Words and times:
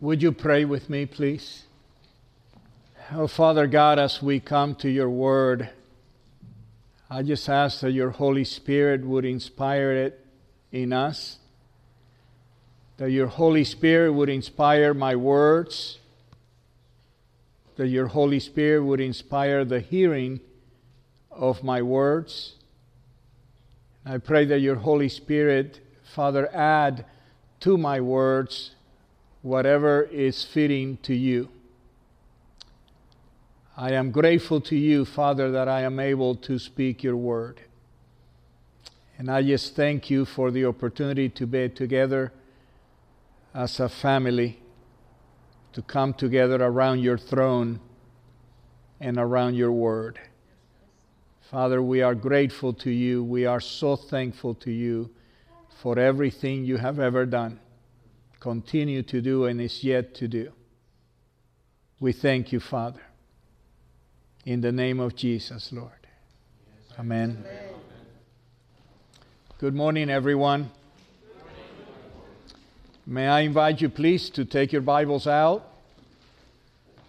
Would 0.00 0.22
you 0.22 0.32
pray 0.32 0.64
with 0.64 0.90
me, 0.90 1.06
please? 1.06 1.64
Oh, 3.12 3.28
Father 3.28 3.66
God, 3.68 3.98
as 3.98 4.20
we 4.20 4.40
come 4.40 4.74
to 4.76 4.90
your 4.90 5.08
word, 5.08 5.70
I 7.08 7.22
just 7.22 7.48
ask 7.48 7.80
that 7.80 7.92
your 7.92 8.10
Holy 8.10 8.44
Spirit 8.44 9.04
would 9.04 9.24
inspire 9.24 9.92
it 9.92 10.26
in 10.72 10.92
us, 10.92 11.38
that 12.96 13.12
your 13.12 13.28
Holy 13.28 13.62
Spirit 13.62 14.12
would 14.12 14.28
inspire 14.28 14.94
my 14.94 15.14
words, 15.14 16.00
that 17.76 17.86
your 17.86 18.08
Holy 18.08 18.40
Spirit 18.40 18.82
would 18.82 19.00
inspire 19.00 19.64
the 19.64 19.80
hearing 19.80 20.40
of 21.30 21.62
my 21.62 21.80
words. 21.82 22.56
I 24.04 24.18
pray 24.18 24.44
that 24.46 24.58
your 24.58 24.76
Holy 24.76 25.08
Spirit, 25.08 25.80
Father, 26.02 26.52
add 26.52 27.06
to 27.60 27.78
my 27.78 28.00
words 28.00 28.73
whatever 29.44 30.04
is 30.04 30.42
fitting 30.42 30.96
to 31.02 31.14
you. 31.14 31.50
I 33.76 33.92
am 33.92 34.10
grateful 34.10 34.58
to 34.62 34.74
you, 34.74 35.04
Father, 35.04 35.50
that 35.50 35.68
I 35.68 35.82
am 35.82 36.00
able 36.00 36.34
to 36.36 36.58
speak 36.58 37.02
your 37.02 37.16
word. 37.16 37.60
And 39.18 39.30
I 39.30 39.42
just 39.42 39.76
thank 39.76 40.08
you 40.08 40.24
for 40.24 40.50
the 40.50 40.64
opportunity 40.64 41.28
to 41.28 41.46
be 41.46 41.68
together 41.68 42.32
as 43.52 43.78
a 43.80 43.90
family, 43.90 44.60
to 45.74 45.82
come 45.82 46.14
together 46.14 46.56
around 46.56 47.00
your 47.00 47.18
throne 47.18 47.80
and 48.98 49.18
around 49.18 49.56
your 49.56 49.72
word. 49.72 50.18
Father, 51.50 51.82
we 51.82 52.00
are 52.00 52.14
grateful 52.14 52.72
to 52.72 52.90
you. 52.90 53.22
We 53.22 53.44
are 53.44 53.60
so 53.60 53.94
thankful 53.94 54.54
to 54.54 54.70
you 54.70 55.10
for 55.82 55.98
everything 55.98 56.64
you 56.64 56.78
have 56.78 56.98
ever 56.98 57.26
done, 57.26 57.60
continue 58.44 59.02
to 59.02 59.22
do, 59.22 59.46
and 59.46 59.58
is 59.58 59.82
yet 59.82 60.14
to 60.14 60.28
do. 60.28 60.52
We 61.98 62.12
thank 62.12 62.52
you, 62.52 62.60
Father. 62.60 63.00
In 64.44 64.60
the 64.60 64.70
name 64.70 65.00
of 65.00 65.16
Jesus, 65.16 65.72
Lord. 65.72 66.06
Amen. 66.98 67.38
Amen. 67.40 67.74
Good 69.56 69.74
morning, 69.74 70.10
everyone. 70.10 70.70
May 73.06 73.28
I 73.28 73.40
invite 73.40 73.80
you, 73.80 73.88
please, 73.88 74.28
to 74.36 74.44
take 74.44 74.74
your 74.74 74.82
Bibles 74.82 75.26
out 75.26 75.66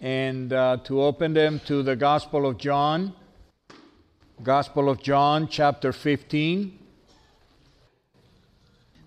and 0.00 0.50
uh, 0.54 0.78
to 0.84 1.02
open 1.02 1.34
them 1.34 1.60
to 1.66 1.82
the 1.82 1.96
Gospel 1.96 2.46
of 2.46 2.56
John. 2.56 3.12
Gospel 4.42 4.88
of 4.88 5.02
John, 5.02 5.48
chapter 5.48 5.92
15. 5.92 6.85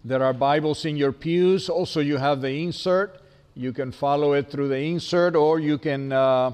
There 0.09 0.23
are 0.23 0.33
Bibles 0.33 0.85
in 0.85 0.97
your 0.97 1.11
pews. 1.11 1.69
Also, 1.69 1.99
you 1.99 2.17
have 2.17 2.41
the 2.41 2.49
insert. 2.49 3.21
You 3.53 3.71
can 3.71 3.91
follow 3.91 4.33
it 4.33 4.49
through 4.49 4.69
the 4.69 4.79
insert, 4.79 5.35
or 5.35 5.59
you 5.59 5.77
can 5.77 6.11
uh, 6.11 6.53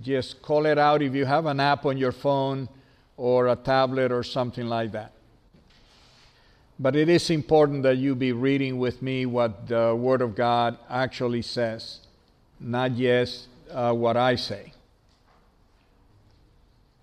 just 0.00 0.40
call 0.40 0.66
it 0.66 0.78
out 0.78 1.02
if 1.02 1.12
you 1.12 1.24
have 1.24 1.46
an 1.46 1.58
app 1.58 1.84
on 1.84 1.96
your 1.96 2.12
phone 2.12 2.68
or 3.16 3.48
a 3.48 3.56
tablet 3.56 4.12
or 4.12 4.22
something 4.22 4.68
like 4.68 4.92
that. 4.92 5.10
But 6.78 6.94
it 6.94 7.08
is 7.08 7.28
important 7.28 7.82
that 7.82 7.96
you 7.96 8.14
be 8.14 8.30
reading 8.30 8.78
with 8.78 9.02
me 9.02 9.26
what 9.26 9.66
the 9.66 9.96
Word 9.96 10.22
of 10.22 10.36
God 10.36 10.78
actually 10.88 11.42
says, 11.42 12.06
not 12.60 12.94
just 12.94 13.48
uh, 13.72 13.92
what 13.92 14.16
I 14.16 14.36
say. 14.36 14.74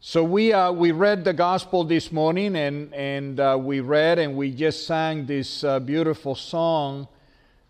So 0.02 0.24
we, 0.24 0.54
uh, 0.54 0.72
we 0.72 0.94
read 0.94 1.26
the 1.26 1.34
gospel 1.34 1.84
this 1.84 2.10
morning 2.10 2.56
and, 2.56 2.94
and 2.94 3.38
uh, 3.38 3.58
we 3.60 3.82
read 3.82 4.18
and 4.18 4.38
we 4.38 4.50
just 4.50 4.88
sang 4.88 5.26
this 5.26 5.62
uh, 5.62 5.78
beautiful 5.82 6.36
song 6.36 7.10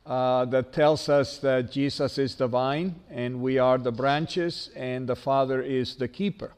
uh, 0.06 0.46
that 0.46 0.72
tells 0.72 1.10
us 1.10 1.40
that 1.40 1.72
Jesus 1.72 2.20
is 2.20 2.36
the 2.36 2.46
vine 2.46 2.98
and 3.10 3.42
we 3.42 3.58
are 3.58 3.80
the 3.80 3.92
branches 3.92 4.70
and 4.76 5.10
the 5.10 5.16
Father 5.16 5.60
is 5.60 5.96
the 5.96 6.08
keeper. 6.08 6.52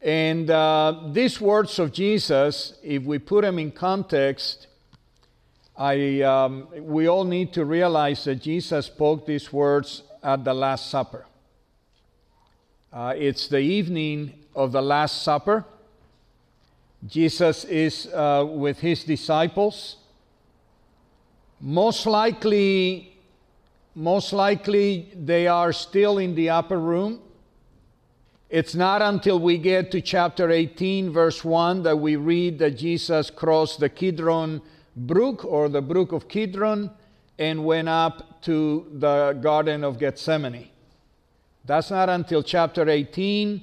And 0.00 0.48
uh, 0.48 1.08
these 1.10 1.40
words 1.40 1.80
of 1.80 1.92
Jesus, 1.92 2.74
if 2.84 3.02
we 3.02 3.18
put 3.18 3.42
them 3.42 3.58
in 3.58 3.72
context, 3.72 4.68
I, 5.76 6.20
um, 6.20 6.68
we 6.72 7.08
all 7.08 7.24
need 7.24 7.52
to 7.54 7.64
realize 7.64 8.22
that 8.24 8.36
Jesus 8.36 8.86
spoke 8.86 9.26
these 9.26 9.52
words 9.52 10.04
at 10.22 10.44
the 10.44 10.54
Last 10.54 10.88
Supper. 10.88 11.26
Uh, 12.90 13.12
it's 13.14 13.48
the 13.48 13.58
evening 13.58 14.32
of 14.54 14.72
the 14.72 14.80
Last 14.80 15.22
Supper. 15.22 15.66
Jesus 17.06 17.64
is 17.66 18.06
uh, 18.06 18.46
with 18.48 18.80
his 18.80 19.04
disciples. 19.04 19.96
Most 21.60 22.06
likely, 22.06 23.14
most 23.94 24.32
likely 24.32 25.12
they 25.14 25.46
are 25.46 25.70
still 25.74 26.16
in 26.16 26.34
the 26.34 26.48
upper 26.48 26.80
room. 26.80 27.20
It's 28.48 28.74
not 28.74 29.02
until 29.02 29.38
we 29.38 29.58
get 29.58 29.90
to 29.90 30.00
chapter 30.00 30.50
18, 30.50 31.12
verse 31.12 31.44
1, 31.44 31.82
that 31.82 31.98
we 31.98 32.16
read 32.16 32.58
that 32.60 32.78
Jesus 32.78 33.28
crossed 33.28 33.80
the 33.80 33.90
Kidron 33.90 34.62
brook 34.96 35.44
or 35.44 35.68
the 35.68 35.82
brook 35.82 36.12
of 36.12 36.26
Kidron 36.26 36.90
and 37.38 37.66
went 37.66 37.90
up 37.90 38.40
to 38.42 38.86
the 38.94 39.38
Garden 39.42 39.84
of 39.84 39.98
Gethsemane. 39.98 40.70
That's 41.64 41.90
not 41.90 42.08
until 42.08 42.42
chapter 42.42 42.88
18. 42.88 43.62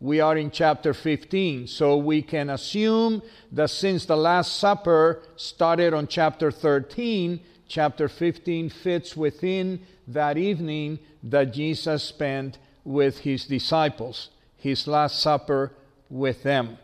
We 0.00 0.20
are 0.20 0.36
in 0.36 0.50
chapter 0.50 0.94
15. 0.94 1.66
So 1.66 1.96
we 1.96 2.22
can 2.22 2.50
assume 2.50 3.22
that 3.52 3.70
since 3.70 4.04
the 4.04 4.16
Last 4.16 4.56
Supper 4.56 5.22
started 5.36 5.94
on 5.94 6.08
chapter 6.08 6.50
13, 6.50 7.40
chapter 7.68 8.08
15 8.08 8.68
fits 8.70 9.16
within 9.16 9.80
that 10.08 10.36
evening 10.36 10.98
that 11.22 11.52
Jesus 11.52 12.02
spent 12.02 12.58
with 12.84 13.18
his 13.18 13.46
disciples, 13.46 14.30
his 14.56 14.86
Last 14.86 15.20
Supper 15.20 15.72
with 16.10 16.42
them. 16.42 16.78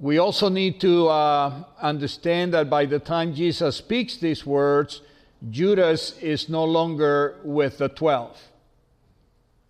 We 0.00 0.18
also 0.18 0.48
need 0.48 0.80
to 0.80 1.08
uh, 1.08 1.64
understand 1.82 2.54
that 2.54 2.70
by 2.70 2.86
the 2.86 3.00
time 3.00 3.34
Jesus 3.34 3.76
speaks 3.76 4.16
these 4.16 4.46
words, 4.46 5.02
Judas 5.50 6.16
is 6.18 6.48
no 6.48 6.64
longer 6.64 7.36
with 7.42 7.78
the 7.78 7.88
twelve. 7.88 8.36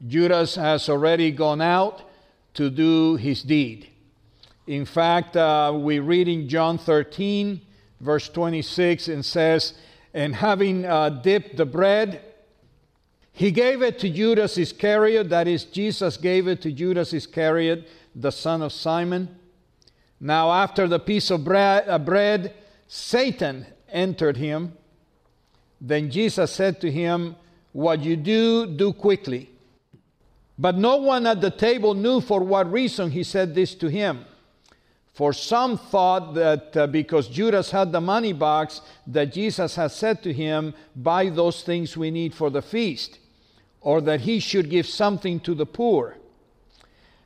Judas 0.07 0.55
has 0.55 0.89
already 0.89 1.31
gone 1.31 1.61
out 1.61 2.03
to 2.55 2.71
do 2.71 3.17
his 3.17 3.43
deed. 3.43 3.89
In 4.67 4.85
fact, 4.85 5.37
uh, 5.37 5.73
we 5.75 5.99
read 5.99 6.29
in 6.29 6.49
John 6.49 6.79
13, 6.79 7.61
verse 8.01 8.29
26, 8.29 9.09
and 9.09 9.25
says, 9.25 9.75
And 10.15 10.35
having 10.35 10.85
uh, 10.85 11.09
dipped 11.09 11.57
the 11.57 11.67
bread, 11.67 12.23
he 13.33 13.51
gave 13.51 13.83
it 13.83 13.99
to 14.01 14.11
Judas 14.11 14.59
Iscariot, 14.59 15.31
that 15.31 15.49
is, 15.49 15.65
Jesus 15.65 16.17
gave 16.17 16.49
it 16.49 16.61
to 16.63 16.73
Judas 16.73 17.13
Iscariot, 17.13 17.89
the 18.15 18.33
son 18.33 18.63
of 18.63 18.73
Simon. 18.73 19.37
Now, 20.21 20.53
after 20.53 20.89
the 20.89 20.99
piece 20.99 21.31
of 21.31 21.45
bread, 21.45 21.89
uh, 21.89 21.99
bread 21.99 22.55
Satan 22.89 23.67
entered 23.91 24.37
him. 24.37 24.73
Then 25.81 26.11
Jesus 26.11 26.53
said 26.53 26.81
to 26.81 26.91
him, 26.91 27.37
What 27.73 28.01
you 28.01 28.17
do, 28.17 28.67
do 28.67 28.93
quickly. 28.93 29.51
But 30.59 30.77
no 30.77 30.97
one 30.97 31.27
at 31.27 31.41
the 31.41 31.51
table 31.51 31.95
knew 31.95 32.21
for 32.21 32.41
what 32.41 32.71
reason 32.73 33.13
he 33.13 33.23
said 33.23 33.55
this 33.55 33.75
to 33.77 33.89
him. 33.89 34.25
For 35.13 35.33
some 35.33 35.79
thought 35.79 36.35
that 36.35 36.77
uh, 36.77 36.87
because 36.89 37.29
Judas 37.29 37.71
had 37.71 37.93
the 37.93 38.01
money 38.01 38.33
box, 38.33 38.81
that 39.07 39.33
Jesus 39.33 39.77
had 39.77 39.93
said 39.93 40.23
to 40.23 40.33
him, 40.33 40.75
Buy 40.97 41.29
those 41.29 41.63
things 41.63 41.97
we 41.97 42.11
need 42.11 42.35
for 42.35 42.51
the 42.51 42.63
feast, 42.63 43.19
or 43.81 44.01
that 44.03 44.21
he 44.21 44.41
should 44.41 44.71
give 44.71 44.87
something 44.87 45.41
to 45.41 45.55
the 45.55 45.67
poor. 45.67 46.17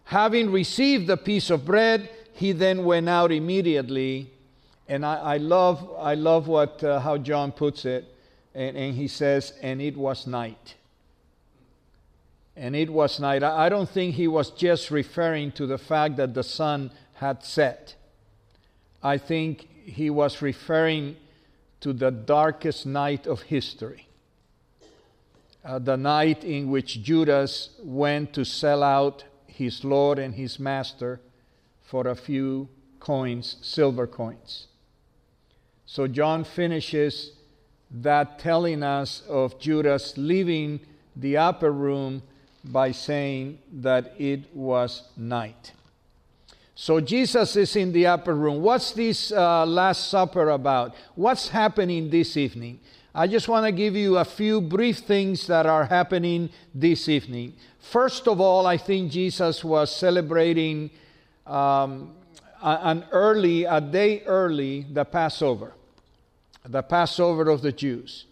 Having 0.04 0.52
received 0.52 1.06
the 1.06 1.16
piece 1.16 1.50
of 1.50 1.64
bread, 1.64 2.08
he 2.32 2.52
then 2.52 2.84
went 2.84 3.08
out 3.08 3.32
immediately. 3.32 4.30
And 4.88 5.06
I, 5.06 5.16
I 5.16 5.36
love, 5.38 5.90
I 5.98 6.14
love 6.14 6.48
what, 6.48 6.82
uh, 6.84 7.00
how 7.00 7.16
John 7.16 7.52
puts 7.52 7.84
it. 7.84 8.06
And, 8.54 8.76
and 8.76 8.94
he 8.94 9.08
says, 9.08 9.54
And 9.62 9.80
it 9.80 9.96
was 9.96 10.26
night 10.26 10.76
and 12.56 12.76
it 12.76 12.90
was 12.90 13.18
night. 13.18 13.42
I 13.42 13.68
don't 13.68 13.88
think 13.88 14.14
he 14.14 14.28
was 14.28 14.50
just 14.50 14.90
referring 14.90 15.52
to 15.52 15.66
the 15.66 15.78
fact 15.78 16.16
that 16.16 16.34
the 16.34 16.42
sun 16.42 16.90
had 17.14 17.44
set. 17.44 17.94
I 19.02 19.18
think 19.18 19.68
he 19.84 20.10
was 20.10 20.42
referring 20.42 21.16
to 21.80 21.92
the 21.92 22.10
darkest 22.10 22.86
night 22.86 23.26
of 23.26 23.42
history. 23.42 24.06
Uh, 25.64 25.78
the 25.78 25.96
night 25.96 26.44
in 26.44 26.70
which 26.70 27.02
Judas 27.02 27.70
went 27.82 28.32
to 28.34 28.44
sell 28.44 28.82
out 28.82 29.24
his 29.46 29.84
Lord 29.84 30.18
and 30.18 30.34
his 30.34 30.58
Master 30.58 31.20
for 31.80 32.06
a 32.06 32.14
few 32.14 32.68
coins, 33.00 33.56
silver 33.62 34.06
coins. 34.06 34.66
So 35.86 36.06
John 36.06 36.44
finishes 36.44 37.32
that 37.90 38.38
telling 38.38 38.82
us 38.82 39.22
of 39.28 39.58
Judas 39.58 40.14
leaving 40.16 40.80
the 41.14 41.36
upper 41.36 41.70
room 41.70 42.22
by 42.64 42.92
saying 42.92 43.58
that 43.72 44.14
it 44.18 44.54
was 44.54 45.02
night. 45.16 45.72
So 46.74 47.00
Jesus 47.00 47.54
is 47.56 47.76
in 47.76 47.92
the 47.92 48.06
upper 48.06 48.34
room. 48.34 48.62
What's 48.62 48.92
this 48.92 49.30
uh, 49.30 49.66
Last 49.66 50.08
Supper 50.08 50.50
about? 50.50 50.94
What's 51.14 51.48
happening 51.48 52.10
this 52.10 52.36
evening? 52.36 52.80
I 53.14 53.26
just 53.26 53.46
want 53.46 53.66
to 53.66 53.72
give 53.72 53.94
you 53.94 54.16
a 54.16 54.24
few 54.24 54.60
brief 54.60 54.98
things 54.98 55.46
that 55.46 55.66
are 55.66 55.84
happening 55.84 56.48
this 56.74 57.08
evening. 57.08 57.52
First 57.78 58.26
of 58.26 58.40
all, 58.40 58.66
I 58.66 58.78
think 58.78 59.12
Jesus 59.12 59.62
was 59.62 59.94
celebrating 59.94 60.90
um, 61.46 62.14
an 62.62 63.04
early, 63.12 63.64
a 63.64 63.80
day 63.80 64.22
early, 64.24 64.86
the 64.90 65.04
Passover, 65.04 65.74
the 66.66 66.82
Passover 66.82 67.50
of 67.50 67.60
the 67.60 67.72
Jews. 67.72 68.24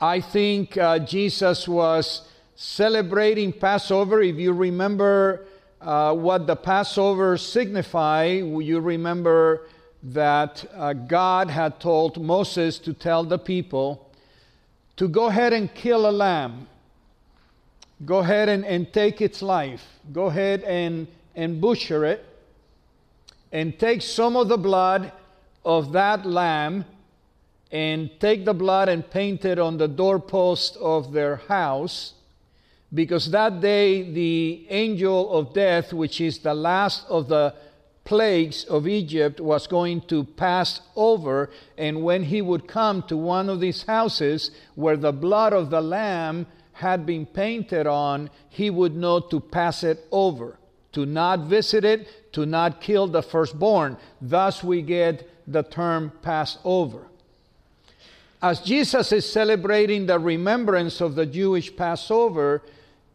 I 0.00 0.20
think 0.20 0.76
uh, 0.78 0.98
Jesus 1.00 1.68
was 1.68 2.22
celebrating 2.56 3.52
Passover. 3.52 4.22
If 4.22 4.36
you 4.36 4.52
remember 4.52 5.44
uh, 5.80 6.14
what 6.14 6.46
the 6.46 6.56
Passover 6.56 7.36
signify, 7.36 8.24
you 8.24 8.80
remember 8.80 9.66
that 10.02 10.64
uh, 10.74 10.94
God 10.94 11.50
had 11.50 11.78
told 11.78 12.20
Moses 12.20 12.78
to 12.80 12.94
tell 12.94 13.24
the 13.24 13.38
people 13.38 14.10
to 14.96 15.06
go 15.06 15.26
ahead 15.26 15.52
and 15.52 15.72
kill 15.74 16.08
a 16.08 16.10
lamb. 16.10 16.66
Go 18.04 18.18
ahead 18.18 18.48
and, 18.48 18.64
and 18.64 18.90
take 18.92 19.20
its 19.20 19.42
life. 19.42 19.84
Go 20.12 20.26
ahead 20.26 20.62
and, 20.64 21.06
and 21.34 21.60
butcher 21.60 22.04
it. 22.04 22.24
And 23.52 23.78
take 23.78 24.02
some 24.02 24.36
of 24.36 24.48
the 24.48 24.58
blood 24.58 25.12
of 25.64 25.92
that 25.92 26.26
lamb 26.26 26.84
and 27.70 28.10
take 28.20 28.44
the 28.44 28.54
blood 28.54 28.88
and 28.88 29.08
paint 29.10 29.44
it 29.44 29.58
on 29.58 29.76
the 29.76 29.88
doorpost 29.88 30.76
of 30.76 31.12
their 31.12 31.36
house 31.36 32.14
because 32.96 33.30
that 33.30 33.60
day 33.60 34.02
the 34.10 34.66
angel 34.70 35.30
of 35.30 35.52
death, 35.52 35.92
which 35.92 36.20
is 36.20 36.38
the 36.38 36.54
last 36.54 37.04
of 37.08 37.28
the 37.28 37.54
plagues 38.04 38.64
of 38.64 38.88
Egypt, 38.88 39.38
was 39.38 39.66
going 39.66 40.00
to 40.00 40.24
pass 40.24 40.80
over. 40.96 41.50
And 41.76 42.02
when 42.02 42.24
he 42.24 42.40
would 42.40 42.66
come 42.66 43.02
to 43.04 43.16
one 43.16 43.50
of 43.50 43.60
these 43.60 43.82
houses 43.82 44.50
where 44.76 44.96
the 44.96 45.12
blood 45.12 45.52
of 45.52 45.68
the 45.68 45.82
lamb 45.82 46.46
had 46.72 47.04
been 47.04 47.26
painted 47.26 47.86
on, 47.86 48.30
he 48.48 48.70
would 48.70 48.96
know 48.96 49.20
to 49.20 49.40
pass 49.40 49.84
it 49.84 50.06
over, 50.10 50.58
to 50.92 51.04
not 51.04 51.40
visit 51.40 51.84
it, 51.84 52.32
to 52.32 52.46
not 52.46 52.80
kill 52.80 53.08
the 53.08 53.22
firstborn. 53.22 53.98
Thus 54.22 54.64
we 54.64 54.80
get 54.80 55.28
the 55.46 55.64
term 55.64 56.12
Passover. 56.22 57.08
As 58.40 58.60
Jesus 58.60 59.12
is 59.12 59.30
celebrating 59.30 60.06
the 60.06 60.18
remembrance 60.18 61.00
of 61.02 61.14
the 61.14 61.26
Jewish 61.26 61.74
Passover, 61.74 62.62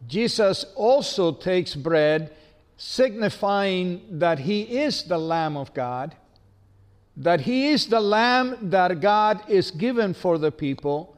Jesus 0.08 0.66
also 0.76 1.32
takes 1.32 1.76
bread, 1.76 2.34
signifying 2.78 4.02
that 4.20 4.40
he 4.40 4.62
is 4.80 5.04
the 5.04 5.18
Lamb 5.18 5.56
of 5.56 5.74
God, 5.74 6.16
that 7.18 7.42
he 7.42 7.70
is 7.70 7.88
the 7.88 8.00
Lamb 8.00 8.58
that 8.70 9.00
God 9.00 9.50
is 9.50 9.72
given 9.72 10.14
for 10.14 10.38
the 10.38 10.52
people. 10.52 11.18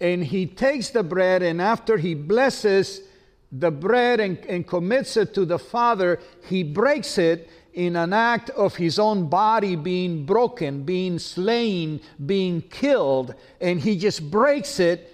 And 0.00 0.24
he 0.24 0.46
takes 0.46 0.90
the 0.90 1.02
bread, 1.02 1.42
and 1.42 1.60
after 1.62 1.96
he 1.96 2.14
blesses 2.14 3.00
the 3.52 3.70
bread 3.70 4.20
and, 4.20 4.38
and 4.46 4.66
commits 4.66 5.16
it 5.16 5.34
to 5.34 5.44
the 5.44 5.58
Father, 5.58 6.18
he 6.48 6.62
breaks 6.62 7.18
it 7.18 7.48
in 7.74 7.96
an 7.96 8.12
act 8.12 8.50
of 8.50 8.76
his 8.76 8.98
own 8.98 9.28
body 9.28 9.76
being 9.76 10.24
broken, 10.24 10.84
being 10.84 11.18
slain, 11.18 12.00
being 12.24 12.62
killed. 12.62 13.34
And 13.60 13.80
he 13.80 13.98
just 13.98 14.30
breaks 14.30 14.80
it 14.80 15.10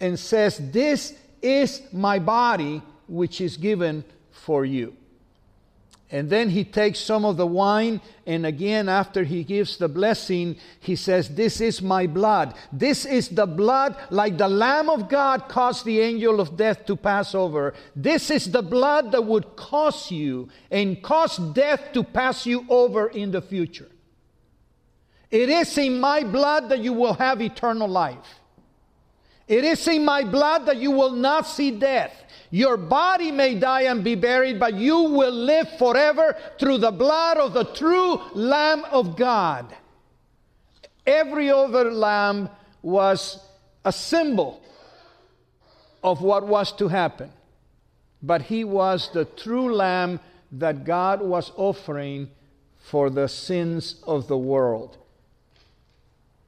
and 0.00 0.18
says, 0.18 0.58
This 0.72 1.14
is 1.42 1.82
my 1.92 2.18
body, 2.18 2.82
which 3.08 3.40
is 3.40 3.56
given 3.56 4.04
for 4.30 4.64
you. 4.64 4.96
And 6.12 6.28
then 6.28 6.50
he 6.50 6.64
takes 6.64 6.98
some 6.98 7.24
of 7.24 7.36
the 7.36 7.46
wine, 7.46 8.00
and 8.26 8.44
again, 8.44 8.88
after 8.88 9.22
he 9.22 9.44
gives 9.44 9.76
the 9.76 9.88
blessing, 9.88 10.56
he 10.80 10.96
says, 10.96 11.28
This 11.28 11.60
is 11.60 11.80
my 11.80 12.08
blood. 12.08 12.54
This 12.72 13.06
is 13.06 13.28
the 13.28 13.46
blood, 13.46 13.94
like 14.10 14.36
the 14.36 14.48
Lamb 14.48 14.90
of 14.90 15.08
God 15.08 15.48
caused 15.48 15.84
the 15.84 16.00
angel 16.00 16.40
of 16.40 16.56
death 16.56 16.84
to 16.86 16.96
pass 16.96 17.32
over. 17.32 17.74
This 17.94 18.28
is 18.28 18.50
the 18.50 18.62
blood 18.62 19.12
that 19.12 19.22
would 19.22 19.54
cause 19.54 20.10
you 20.10 20.48
and 20.68 21.00
cause 21.00 21.36
death 21.36 21.92
to 21.92 22.02
pass 22.02 22.44
you 22.44 22.66
over 22.68 23.06
in 23.06 23.30
the 23.30 23.42
future. 23.42 23.88
It 25.30 25.48
is 25.48 25.78
in 25.78 26.00
my 26.00 26.24
blood 26.24 26.70
that 26.70 26.80
you 26.80 26.92
will 26.92 27.14
have 27.14 27.40
eternal 27.40 27.86
life. 27.86 28.39
It 29.50 29.64
is 29.64 29.88
in 29.88 30.04
my 30.04 30.22
blood 30.22 30.66
that 30.66 30.76
you 30.76 30.92
will 30.92 31.10
not 31.10 31.44
see 31.44 31.72
death. 31.72 32.12
Your 32.52 32.76
body 32.76 33.32
may 33.32 33.56
die 33.56 33.82
and 33.82 34.04
be 34.04 34.14
buried, 34.14 34.60
but 34.60 34.74
you 34.74 35.00
will 35.00 35.32
live 35.32 35.68
forever 35.76 36.36
through 36.60 36.78
the 36.78 36.92
blood 36.92 37.36
of 37.36 37.52
the 37.52 37.64
true 37.64 38.20
Lamb 38.32 38.84
of 38.92 39.16
God. 39.16 39.74
Every 41.04 41.50
other 41.50 41.90
lamb 41.90 42.48
was 42.80 43.40
a 43.84 43.90
symbol 43.92 44.62
of 46.04 46.22
what 46.22 46.46
was 46.46 46.70
to 46.76 46.86
happen, 46.86 47.32
but 48.22 48.42
he 48.42 48.62
was 48.62 49.10
the 49.12 49.24
true 49.24 49.74
lamb 49.74 50.20
that 50.52 50.84
God 50.84 51.22
was 51.22 51.50
offering 51.56 52.30
for 52.78 53.10
the 53.10 53.26
sins 53.26 53.96
of 54.06 54.28
the 54.28 54.38
world. 54.38 54.96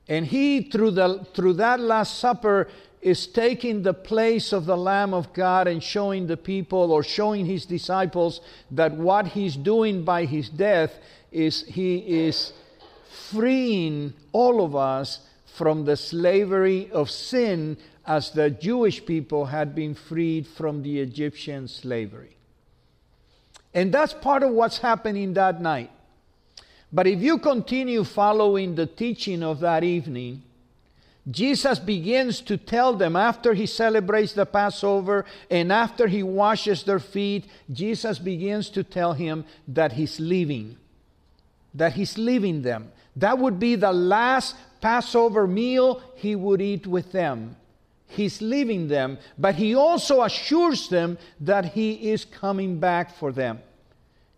And 0.09 0.25
he, 0.25 0.63
through, 0.63 0.93
the, 0.93 1.27
through 1.35 1.55
that 1.55 1.81
Last 1.81 2.19
Supper, 2.19 2.69
is 3.03 3.27
taking 3.27 3.83
the 3.83 3.93
place 3.93 4.53
of 4.53 4.65
the 4.65 4.77
Lamb 4.77 5.13
of 5.13 5.33
God 5.33 5.67
and 5.67 5.83
showing 5.83 6.29
the 6.29 6.37
people 6.37 6.93
or 6.93 7.03
showing 7.03 7.45
his 7.45 7.67
disciples 7.67 8.41
that 8.71 8.93
what 8.93 9.27
he's 9.27 9.57
doing 9.57 10.05
by 10.05 10.25
his 10.25 10.49
death 10.49 10.93
is 11.33 11.65
he 11.65 11.99
is 11.99 12.53
freeing 13.31 14.15
all 14.31 14.65
of 14.65 14.77
us 14.77 15.21
from 15.57 15.85
the 15.85 15.97
slavery 15.97 16.91
of 16.93 17.11
sin 17.11 17.77
as 18.07 18.31
the 18.31 18.51
Jewish 18.51 19.05
people 19.05 19.47
had 19.47 19.75
been 19.75 19.95
freed 19.95 20.47
from 20.47 20.83
the 20.83 21.01
Egyptian 21.01 21.67
slavery. 21.67 22.37
And 23.75 23.93
that's 23.93 24.13
part 24.13 24.45
of 24.45 24.51
what's 24.53 24.79
happening 24.79 25.35
that 25.35 25.61
night. 25.61 25.91
But 26.93 27.07
if 27.07 27.21
you 27.21 27.39
continue 27.39 28.05
following 28.05 28.75
the 28.75 28.87
teaching 28.87 29.43
of 29.43 29.61
that 29.61 29.83
evening, 29.83 30.43
Jesus 31.31 31.79
begins 31.79 32.41
to 32.43 32.57
tell 32.57 32.95
them 32.95 33.15
after 33.15 33.55
he 33.55 33.67
celebrates 33.67 34.33
the 34.33 34.45
Passover 34.45 35.25
and 35.51 35.73
after 35.73 36.09
he 36.09 36.23
washes 36.23 36.83
their 36.83 36.99
feet, 36.99 37.47
Jesus 37.71 38.19
begins 38.19 38.71
to 38.71 38.83
tell 38.83 39.13
him 39.13 39.45
that 39.69 39.93
he's 39.93 40.19
leaving. 40.19 40.77
That 41.75 41.93
he's 41.93 42.19
leaving 42.19 42.63
them. 42.63 42.91
That 43.15 43.39
would 43.39 43.61
be 43.61 43.77
the 43.77 43.93
last 43.93 44.57
Passover 44.81 45.47
meal 45.47 46.03
he 46.17 46.35
would 46.35 46.61
eat 46.61 46.89
with 46.89 47.13
them. 47.13 47.57
He's 48.09 48.43
leaving 48.43 48.89
them, 48.89 49.19
but 49.39 49.55
he 49.55 49.75
also 49.75 50.23
assures 50.23 50.89
them 50.89 51.19
that 51.41 51.67
he 51.67 52.11
is 52.11 52.25
coming 52.25 52.81
back 52.81 53.15
for 53.15 53.33
them. 53.33 53.61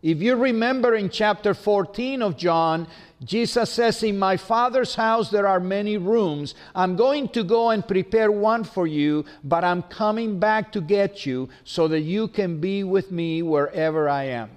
If 0.04 0.20
you 0.20 0.37
remember 0.37 0.94
in 0.94 1.08
chapter 1.08 1.54
14 1.54 2.20
of 2.20 2.37
John, 2.37 2.88
Jesus 3.25 3.70
says, 3.70 4.02
In 4.02 4.18
my 4.18 4.37
Father's 4.37 4.94
house 4.94 5.30
there 5.30 5.46
are 5.49 5.61
many 5.61 5.96
rooms. 5.96 6.54
I'm 6.75 6.94
going 6.94 7.30
to 7.30 7.42
go 7.42 7.70
and 7.70 7.88
prepare 7.88 8.30
one 8.30 8.64
for 8.64 8.87
you, 8.87 9.25
but 9.42 9.64
I'm 9.64 9.82
coming 9.84 10.38
back 10.38 10.73
to 10.73 10.82
get 10.82 11.25
you 11.25 11.49
so 11.64 11.88
that 11.88 12.00
you 12.00 12.28
can 12.28 12.61
be 12.61 12.84
with 12.84 13.11
me 13.11 13.40
wherever 13.40 14.06
I 14.06 14.25
am. 14.25 14.50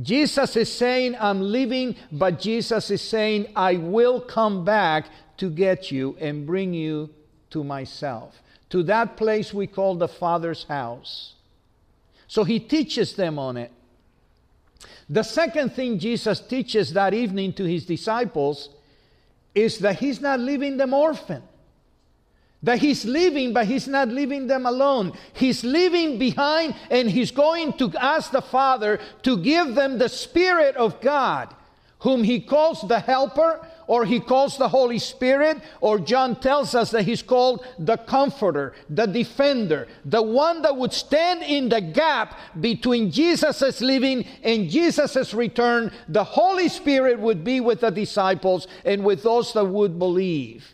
Jesus 0.00 0.56
is 0.56 0.72
saying, 0.72 1.14
I'm 1.20 1.52
leaving, 1.52 1.96
but 2.10 2.40
Jesus 2.40 2.90
is 2.90 3.02
saying, 3.02 3.48
I 3.54 3.76
will 3.76 4.22
come 4.22 4.64
back 4.64 5.08
to 5.36 5.50
get 5.50 5.92
you 5.92 6.16
and 6.18 6.46
bring 6.46 6.72
you 6.72 7.10
to 7.50 7.62
myself, 7.62 8.40
to 8.70 8.82
that 8.84 9.18
place 9.18 9.52
we 9.52 9.66
call 9.66 9.96
the 9.96 10.08
Father's 10.08 10.64
house. 10.64 11.34
So 12.32 12.44
he 12.44 12.60
teaches 12.60 13.14
them 13.14 13.38
on 13.38 13.58
it. 13.58 13.70
The 15.10 15.22
second 15.22 15.74
thing 15.74 15.98
Jesus 15.98 16.40
teaches 16.40 16.94
that 16.94 17.12
evening 17.12 17.52
to 17.52 17.64
his 17.64 17.84
disciples 17.84 18.70
is 19.54 19.80
that 19.80 19.98
he's 19.98 20.18
not 20.18 20.40
leaving 20.40 20.78
them 20.78 20.94
orphan. 20.94 21.42
That 22.62 22.78
he's 22.78 23.04
leaving, 23.04 23.52
but 23.52 23.66
he's 23.66 23.86
not 23.86 24.08
leaving 24.08 24.46
them 24.46 24.64
alone. 24.64 25.12
He's 25.34 25.62
leaving 25.62 26.18
behind 26.18 26.74
and 26.90 27.10
he's 27.10 27.32
going 27.32 27.74
to 27.74 27.92
ask 28.00 28.30
the 28.30 28.40
Father 28.40 28.98
to 29.24 29.36
give 29.36 29.74
them 29.74 29.98
the 29.98 30.08
Spirit 30.08 30.74
of 30.76 31.02
God, 31.02 31.54
whom 31.98 32.24
he 32.24 32.40
calls 32.40 32.80
the 32.80 33.00
Helper, 33.00 33.60
or 33.86 34.04
he 34.04 34.20
calls 34.20 34.56
the 34.56 34.68
Holy 34.68 34.98
Spirit, 34.98 35.60
or 35.80 35.98
John 35.98 36.36
tells 36.36 36.74
us 36.74 36.90
that 36.92 37.02
he's 37.02 37.22
called 37.22 37.66
the 37.78 37.96
Comforter, 37.96 38.74
the 38.88 39.06
Defender, 39.06 39.88
the 40.04 40.22
one 40.22 40.62
that 40.62 40.76
would 40.76 40.92
stand 40.92 41.42
in 41.42 41.68
the 41.68 41.80
gap 41.80 42.38
between 42.60 43.10
Jesus' 43.10 43.80
living 43.80 44.26
and 44.42 44.70
Jesus' 44.70 45.34
return. 45.34 45.92
The 46.08 46.24
Holy 46.24 46.68
Spirit 46.68 47.18
would 47.18 47.44
be 47.44 47.60
with 47.60 47.80
the 47.80 47.90
disciples 47.90 48.66
and 48.84 49.04
with 49.04 49.22
those 49.22 49.52
that 49.52 49.64
would 49.64 49.98
believe. 49.98 50.66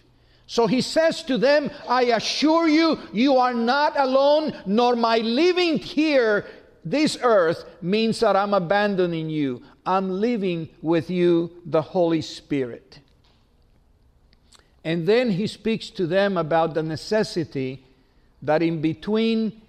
So 0.50 0.66
he 0.66 0.80
says 0.80 1.22
to 1.24 1.36
them, 1.36 1.70
I 1.86 2.04
assure 2.04 2.68
you, 2.68 2.98
you 3.12 3.36
are 3.36 3.52
not 3.52 4.00
alone, 4.00 4.54
nor 4.64 4.96
my 4.96 5.18
living 5.18 5.76
here, 5.76 6.46
this 6.90 7.18
earth, 7.22 7.64
means 7.82 8.20
that 8.20 8.36
I'm 8.36 8.54
abandoning 8.54 9.30
you. 9.30 9.62
I'm 9.84 10.10
living 10.10 10.68
with 10.82 11.10
you 11.10 11.50
the 11.64 11.82
Holy 11.82 12.22
Spirit. 12.22 13.00
And 14.84 15.06
then 15.06 15.30
he 15.30 15.46
speaks 15.46 15.90
to 15.90 16.06
them 16.06 16.36
about 16.36 16.74
the 16.74 16.82
necessity 16.82 17.84
that 18.42 18.62
in 18.62 18.80
between 18.80 19.62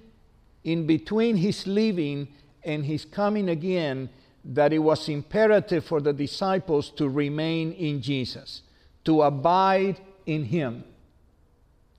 in 0.64 0.86
between 0.86 1.38
his 1.38 1.66
leaving 1.66 2.28
and 2.64 2.86
his 2.86 3.06
coming 3.06 3.50
again 3.50 4.10
that 4.44 4.74
it 4.74 4.80
was 4.80 5.08
imperative 5.08 5.86
for 5.86 6.02
the 6.02 6.14
disciples 6.14 6.90
to 6.92 7.08
remain 7.08 7.72
in 7.74 8.02
Jesus, 8.02 8.62
to 9.06 9.22
abide 9.22 10.00
in 10.26 10.44
him, 10.46 10.84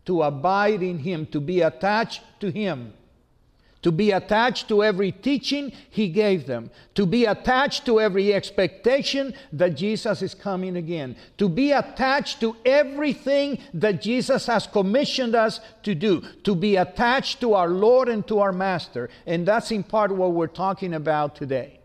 to 0.05 0.23
abide 0.23 0.83
in 0.83 0.99
him, 0.99 1.27
to 1.27 1.41
be 1.41 1.63
attached 1.63 2.23
to 2.39 2.51
him 2.51 2.93
to 3.83 3.91
be 3.91 4.11
attached 4.11 4.69
to 4.69 4.83
every 4.83 5.11
teaching 5.11 5.73
he 5.89 6.09
gave 6.09 6.47
them, 6.47 6.71
to 6.95 7.07
be 7.07 7.25
attached 7.25 7.87
to 7.87 8.01
every 8.01 8.35
expectation 8.35 9.33
that 9.53 9.71
Jesus 9.71 10.21
is 10.21 10.35
coming 10.35 10.77
again, 10.77 11.17
to 11.39 11.49
be 11.49 11.73
attached 11.73 12.41
to 12.41 12.57
everything 12.65 13.59
that 13.73 14.03
Jesus 14.03 14.47
has 14.47 14.67
commissioned 14.67 15.35
us 15.35 15.61
to 15.83 15.95
do, 15.95 16.23
to 16.45 16.55
be 16.55 16.77
attached 16.77 17.41
to 17.41 17.55
our 17.55 17.69
Lord 17.69 18.09
and 18.09 18.27
to 18.29 18.41
our 18.41 18.53
Master. 18.53 19.09
And 19.27 19.47
that's 19.47 19.71
in 19.71 19.83
part 19.83 20.13
what 20.13 20.33
we're 20.33 20.47
talking 20.47 20.93
about 20.93 21.37
today. 21.37 21.81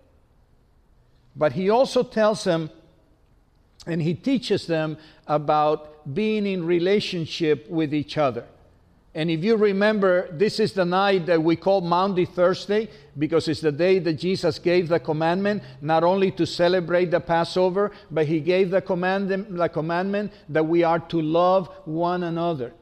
But 1.36 1.54
he 1.54 1.70
also 1.70 2.04
tells 2.04 2.44
them 2.44 2.70
and 3.88 4.02
he 4.02 4.16
teaches 4.16 4.68
them 4.68 4.98
about 5.28 6.14
being 6.14 6.46
in 6.46 6.66
relationship 6.66 7.70
with 7.70 7.94
each 7.94 8.18
other. 8.18 8.46
And 9.16 9.32
if 9.32 9.46
you 9.46 9.56
remember, 9.56 10.28
this 10.30 10.60
is 10.60 10.74
the 10.74 10.84
night 10.84 11.26
that 11.28 11.42
we 11.42 11.56
call 11.56 11.80
Maundy 11.80 12.26
Thursday 12.26 12.90
because 13.18 13.48
it's 13.48 13.62
the 13.62 13.72
day 13.72 13.98
that 14.00 14.16
Jesus 14.16 14.60
gave 14.60 14.90
the 14.90 15.00
commandment 15.00 15.64
not 15.80 16.04
only 16.04 16.32
to 16.32 16.46
celebrate 16.46 17.12
the 17.12 17.22
Passover, 17.22 17.94
but 18.12 18.26
he 18.26 18.42
gave 18.42 18.72
the, 18.72 18.82
command, 18.82 19.30
the 19.30 19.70
commandment 19.70 20.34
that 20.50 20.66
we 20.66 20.84
are 20.84 21.00
to 21.00 21.22
love 21.22 21.70
one 21.86 22.24
another. 22.24 22.74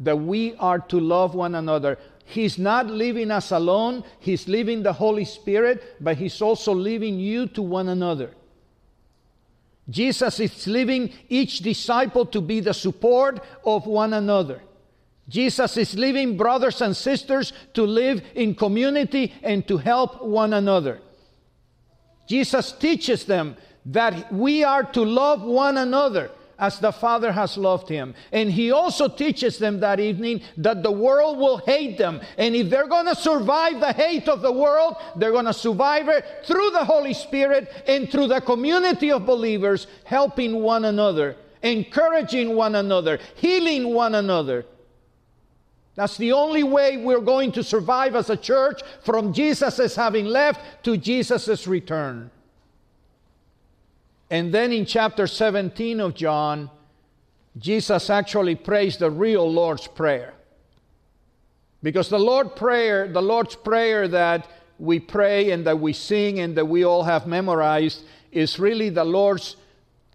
That 0.00 0.16
we 0.16 0.54
are 0.56 0.78
to 0.78 0.98
love 0.98 1.34
one 1.34 1.54
another. 1.54 1.98
He's 2.24 2.56
not 2.56 2.86
leaving 2.86 3.30
us 3.30 3.52
alone, 3.52 4.02
He's 4.18 4.48
leaving 4.48 4.82
the 4.82 4.94
Holy 4.94 5.26
Spirit, 5.26 5.96
but 6.00 6.16
He's 6.16 6.40
also 6.40 6.74
leaving 6.74 7.20
you 7.20 7.48
to 7.48 7.60
one 7.60 7.90
another. 7.90 8.30
Jesus 9.90 10.40
is 10.40 10.66
leaving 10.66 11.12
each 11.28 11.58
disciple 11.58 12.24
to 12.26 12.40
be 12.40 12.60
the 12.60 12.74
support 12.74 13.44
of 13.64 13.86
one 13.86 14.14
another. 14.14 14.62
Jesus 15.28 15.76
is 15.76 15.94
leaving 15.94 16.36
brothers 16.36 16.80
and 16.80 16.96
sisters 16.96 17.52
to 17.74 17.82
live 17.82 18.22
in 18.34 18.54
community 18.54 19.32
and 19.42 19.66
to 19.66 19.76
help 19.76 20.22
one 20.22 20.52
another. 20.52 21.00
Jesus 22.28 22.72
teaches 22.72 23.24
them 23.24 23.56
that 23.86 24.32
we 24.32 24.64
are 24.64 24.82
to 24.82 25.02
love 25.02 25.42
one 25.42 25.78
another 25.78 26.30
as 26.58 26.78
the 26.78 26.92
Father 26.92 27.32
has 27.32 27.58
loved 27.58 27.88
him. 27.88 28.14
And 28.32 28.50
he 28.50 28.70
also 28.70 29.08
teaches 29.08 29.58
them 29.58 29.80
that 29.80 30.00
evening 30.00 30.40
that 30.56 30.82
the 30.82 30.90
world 30.90 31.38
will 31.38 31.58
hate 31.58 31.98
them. 31.98 32.20
And 32.38 32.56
if 32.56 32.70
they're 32.70 32.88
going 32.88 33.06
to 33.06 33.14
survive 33.14 33.80
the 33.80 33.92
hate 33.92 34.28
of 34.28 34.42
the 34.42 34.52
world, 34.52 34.96
they're 35.16 35.32
going 35.32 35.44
to 35.44 35.52
survive 35.52 36.08
it 36.08 36.24
through 36.44 36.70
the 36.70 36.84
Holy 36.84 37.12
Spirit 37.12 37.70
and 37.86 38.10
through 38.10 38.28
the 38.28 38.40
community 38.40 39.12
of 39.12 39.26
believers, 39.26 39.86
helping 40.04 40.62
one 40.62 40.86
another, 40.86 41.36
encouraging 41.62 42.56
one 42.56 42.76
another, 42.76 43.18
healing 43.34 43.92
one 43.92 44.14
another 44.14 44.64
that's 45.96 46.18
the 46.18 46.32
only 46.32 46.62
way 46.62 46.98
we're 46.98 47.20
going 47.20 47.52
to 47.52 47.64
survive 47.64 48.14
as 48.14 48.28
a 48.28 48.36
church 48.36 48.82
from 49.02 49.32
Jesus' 49.32 49.96
having 49.96 50.26
left 50.26 50.84
to 50.84 50.98
Jesus' 50.98 51.66
return. 51.66 52.30
And 54.30 54.52
then 54.52 54.72
in 54.72 54.84
chapter 54.84 55.26
17 55.26 56.00
of 56.00 56.14
John, 56.14 56.70
Jesus 57.56 58.10
actually 58.10 58.56
prays 58.56 58.98
the 58.98 59.10
real 59.10 59.50
Lord's 59.50 59.86
Prayer. 59.86 60.34
Because 61.82 62.10
the 62.10 62.18
Lord 62.18 62.56
prayer, 62.56 63.08
the 63.08 63.22
Lord's 63.22 63.54
Prayer 63.54 64.06
that 64.08 64.50
we 64.78 65.00
pray 65.00 65.50
and 65.52 65.66
that 65.66 65.78
we 65.78 65.94
sing 65.94 66.40
and 66.40 66.56
that 66.56 66.66
we 66.66 66.84
all 66.84 67.04
have 67.04 67.26
memorized 67.26 68.02
is 68.32 68.58
really 68.58 68.90
the 68.90 69.04
Lord's 69.04 69.56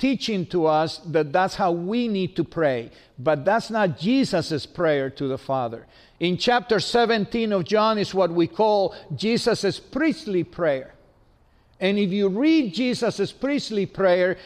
teaching 0.01 0.47
to 0.47 0.65
us 0.65 0.97
that 1.05 1.31
that's 1.31 1.53
how 1.53 1.71
we 1.71 2.07
need 2.07 2.35
to 2.35 2.43
pray. 2.43 2.89
But 3.19 3.45
that's 3.45 3.69
not 3.69 3.99
Jesus' 3.99 4.65
prayer 4.65 5.11
to 5.11 5.27
the 5.27 5.37
Father. 5.37 5.85
In 6.19 6.37
chapter 6.37 6.79
17 6.79 7.53
of 7.53 7.65
John 7.65 7.99
is 7.99 8.11
what 8.11 8.31
we 8.31 8.47
call 8.47 8.95
Jesus' 9.15 9.79
priestly 9.79 10.43
prayer. 10.43 10.95
And 11.79 11.99
if 11.99 12.11
you 12.11 12.29
read 12.29 12.73
Jesus' 12.73 13.31
priestly 13.31 13.85
prayer, 13.85 14.37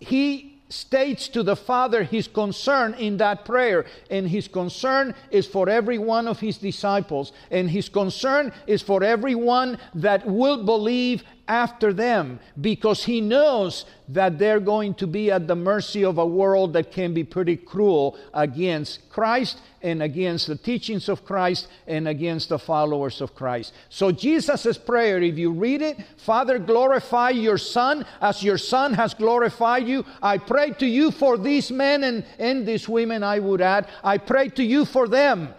he 0.00 0.58
states 0.68 1.28
to 1.28 1.44
the 1.44 1.54
Father 1.54 2.02
his 2.02 2.26
concern 2.26 2.94
in 2.94 3.16
that 3.18 3.44
prayer. 3.44 3.86
And 4.10 4.28
his 4.28 4.48
concern 4.48 5.14
is 5.30 5.46
for 5.46 5.68
every 5.68 5.98
one 5.98 6.26
of 6.26 6.40
his 6.40 6.58
disciples. 6.58 7.32
And 7.52 7.70
his 7.70 7.88
concern 7.88 8.52
is 8.66 8.82
for 8.82 9.04
everyone 9.04 9.78
that 9.94 10.26
will 10.26 10.64
believe 10.64 11.22
after 11.48 11.92
them 11.92 12.40
because 12.60 13.04
he 13.04 13.20
knows 13.20 13.84
that 14.08 14.38
they're 14.38 14.60
going 14.60 14.94
to 14.94 15.06
be 15.06 15.30
at 15.30 15.46
the 15.46 15.56
mercy 15.56 16.04
of 16.04 16.18
a 16.18 16.26
world 16.26 16.72
that 16.72 16.92
can 16.92 17.12
be 17.14 17.24
pretty 17.24 17.56
cruel 17.56 18.18
against 18.34 19.08
Christ 19.10 19.60
and 19.82 20.02
against 20.02 20.46
the 20.46 20.56
teachings 20.56 21.08
of 21.08 21.24
Christ 21.24 21.68
and 21.86 22.08
against 22.08 22.48
the 22.48 22.58
followers 22.58 23.20
of 23.20 23.34
Christ. 23.34 23.72
So, 23.88 24.10
Jesus' 24.10 24.78
prayer, 24.78 25.22
if 25.22 25.38
you 25.38 25.50
read 25.50 25.82
it, 25.82 25.98
Father, 26.16 26.58
glorify 26.58 27.30
your 27.30 27.58
Son 27.58 28.04
as 28.20 28.42
your 28.42 28.58
Son 28.58 28.92
has 28.94 29.14
glorified 29.14 29.86
you. 29.86 30.04
I 30.22 30.38
pray 30.38 30.70
to 30.72 30.86
you 30.86 31.10
for 31.10 31.38
these 31.38 31.70
men 31.70 32.04
and, 32.04 32.24
and 32.38 32.66
these 32.66 32.88
women, 32.88 33.22
I 33.22 33.38
would 33.38 33.60
add. 33.60 33.88
I 34.02 34.18
pray 34.18 34.48
to 34.50 34.62
you 34.62 34.84
for 34.84 35.08
them. 35.08 35.54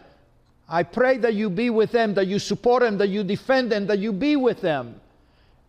I 0.70 0.84
pray 0.84 1.18
that 1.20 1.34
you 1.34 1.50
be 1.50 1.70
with 1.70 1.92
them, 1.92 2.14
that 2.16 2.28
you 2.28 2.40
support 2.40 2.84
them, 2.84 2.98
that 2.98 3.08
you 3.08 3.24
defend 3.24 3.72
them, 3.72 3.88
that 3.88 4.00
you 4.00 4.12
be 4.12 4.36
with 4.36 4.60
them. 4.60 5.00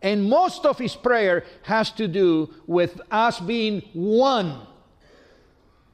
And 0.01 0.29
most 0.29 0.65
of 0.65 0.77
his 0.77 0.95
prayer 0.95 1.43
has 1.63 1.91
to 1.93 2.07
do 2.07 2.53
with 2.67 3.01
us 3.11 3.39
being 3.39 3.81
one, 3.93 4.61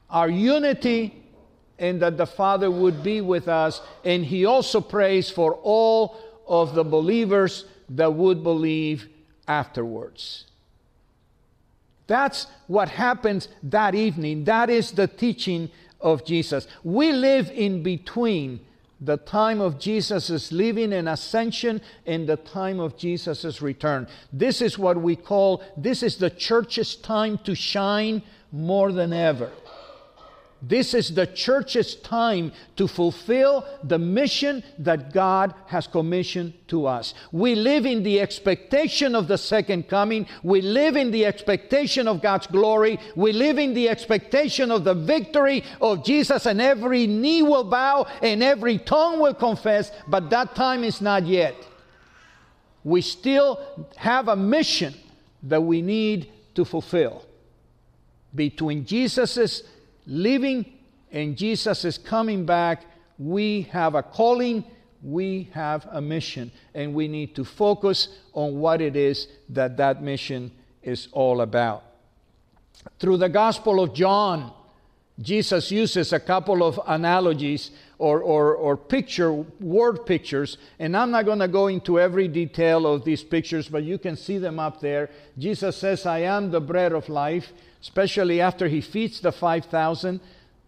our 0.08 0.28
unity, 0.28 1.22
and 1.78 2.00
that 2.02 2.16
the 2.16 2.26
Father 2.26 2.70
would 2.70 3.02
be 3.02 3.20
with 3.20 3.48
us. 3.48 3.82
And 4.04 4.24
he 4.24 4.44
also 4.44 4.80
prays 4.80 5.28
for 5.28 5.54
all 5.54 6.16
of 6.46 6.74
the 6.74 6.84
believers 6.84 7.64
that 7.90 8.14
would 8.14 8.42
believe 8.42 9.08
afterwards. 9.48 10.44
That's 12.06 12.46
what 12.68 12.88
happens 12.88 13.48
that 13.64 13.94
evening. 13.94 14.44
That 14.44 14.70
is 14.70 14.92
the 14.92 15.08
teaching 15.08 15.70
of 16.00 16.24
Jesus. 16.24 16.68
We 16.84 17.12
live 17.12 17.50
in 17.50 17.82
between 17.82 18.60
the 19.00 19.16
time 19.18 19.60
of 19.60 19.78
Jesus' 19.78 20.50
leaving 20.52 20.92
and 20.92 21.08
ascension 21.08 21.80
and 22.06 22.26
the 22.26 22.36
time 22.36 22.80
of 22.80 22.96
Jesus' 22.96 23.60
return. 23.60 24.06
This 24.32 24.62
is 24.62 24.78
what 24.78 24.96
we 24.96 25.16
call, 25.16 25.62
this 25.76 26.02
is 26.02 26.16
the 26.16 26.30
church's 26.30 26.96
time 26.96 27.38
to 27.38 27.54
shine 27.54 28.22
more 28.52 28.92
than 28.92 29.12
ever. 29.12 29.50
This 30.62 30.94
is 30.94 31.14
the 31.14 31.26
church's 31.26 31.96
time 31.96 32.50
to 32.76 32.88
fulfill 32.88 33.66
the 33.84 33.98
mission 33.98 34.64
that 34.78 35.12
God 35.12 35.54
has 35.66 35.86
commissioned 35.86 36.54
to 36.68 36.86
us. 36.86 37.12
We 37.30 37.54
live 37.54 37.84
in 37.84 38.02
the 38.02 38.20
expectation 38.20 39.14
of 39.14 39.28
the 39.28 39.36
second 39.36 39.86
coming. 39.88 40.26
We 40.42 40.62
live 40.62 40.96
in 40.96 41.10
the 41.10 41.26
expectation 41.26 42.08
of 42.08 42.22
God's 42.22 42.46
glory. 42.46 42.98
We 43.14 43.32
live 43.32 43.58
in 43.58 43.74
the 43.74 43.88
expectation 43.90 44.70
of 44.70 44.84
the 44.84 44.94
victory 44.94 45.62
of 45.80 46.04
Jesus, 46.04 46.46
and 46.46 46.60
every 46.60 47.06
knee 47.06 47.42
will 47.42 47.64
bow 47.64 48.06
and 48.22 48.42
every 48.42 48.78
tongue 48.78 49.20
will 49.20 49.34
confess, 49.34 49.92
but 50.08 50.30
that 50.30 50.54
time 50.54 50.84
is 50.84 51.02
not 51.02 51.26
yet. 51.26 51.54
We 52.82 53.02
still 53.02 53.60
have 53.96 54.28
a 54.28 54.36
mission 54.36 54.94
that 55.42 55.62
we 55.62 55.82
need 55.82 56.32
to 56.54 56.64
fulfill 56.64 57.26
between 58.34 58.86
Jesus's 58.86 59.62
living 60.06 60.64
and 61.10 61.36
Jesus 61.36 61.84
is 61.84 61.98
coming 61.98 62.44
back, 62.44 62.84
we 63.18 63.62
have 63.72 63.94
a 63.94 64.02
calling, 64.02 64.64
we 65.02 65.48
have 65.52 65.86
a 65.90 66.00
mission, 66.00 66.50
and 66.74 66.94
we 66.94 67.08
need 67.08 67.34
to 67.36 67.44
focus 67.44 68.08
on 68.32 68.58
what 68.58 68.80
it 68.80 68.96
is 68.96 69.28
that 69.50 69.76
that 69.76 70.02
mission 70.02 70.50
is 70.82 71.08
all 71.12 71.40
about. 71.40 71.84
Through 72.98 73.18
the 73.18 73.28
Gospel 73.28 73.82
of 73.82 73.94
John, 73.94 74.52
Jesus 75.20 75.70
uses 75.70 76.12
a 76.12 76.20
couple 76.20 76.62
of 76.62 76.78
analogies 76.86 77.70
or, 77.98 78.20
or, 78.20 78.54
or 78.54 78.76
picture, 78.76 79.32
word 79.32 80.04
pictures, 80.04 80.58
and 80.78 80.94
I'm 80.94 81.10
not 81.10 81.24
going 81.24 81.38
to 81.38 81.48
go 81.48 81.68
into 81.68 81.98
every 81.98 82.28
detail 82.28 82.86
of 82.86 83.04
these 83.04 83.24
pictures, 83.24 83.68
but 83.68 83.82
you 83.82 83.96
can 83.96 84.16
see 84.16 84.36
them 84.36 84.58
up 84.58 84.80
there. 84.80 85.08
Jesus 85.38 85.76
says, 85.76 86.04
I 86.04 86.20
am 86.20 86.50
the 86.50 86.60
bread 86.60 86.92
of 86.92 87.08
life 87.08 87.52
especially 87.86 88.40
after 88.40 88.66
he 88.66 88.80
feeds 88.80 89.20
the 89.20 89.30
5,000. 89.30 90.20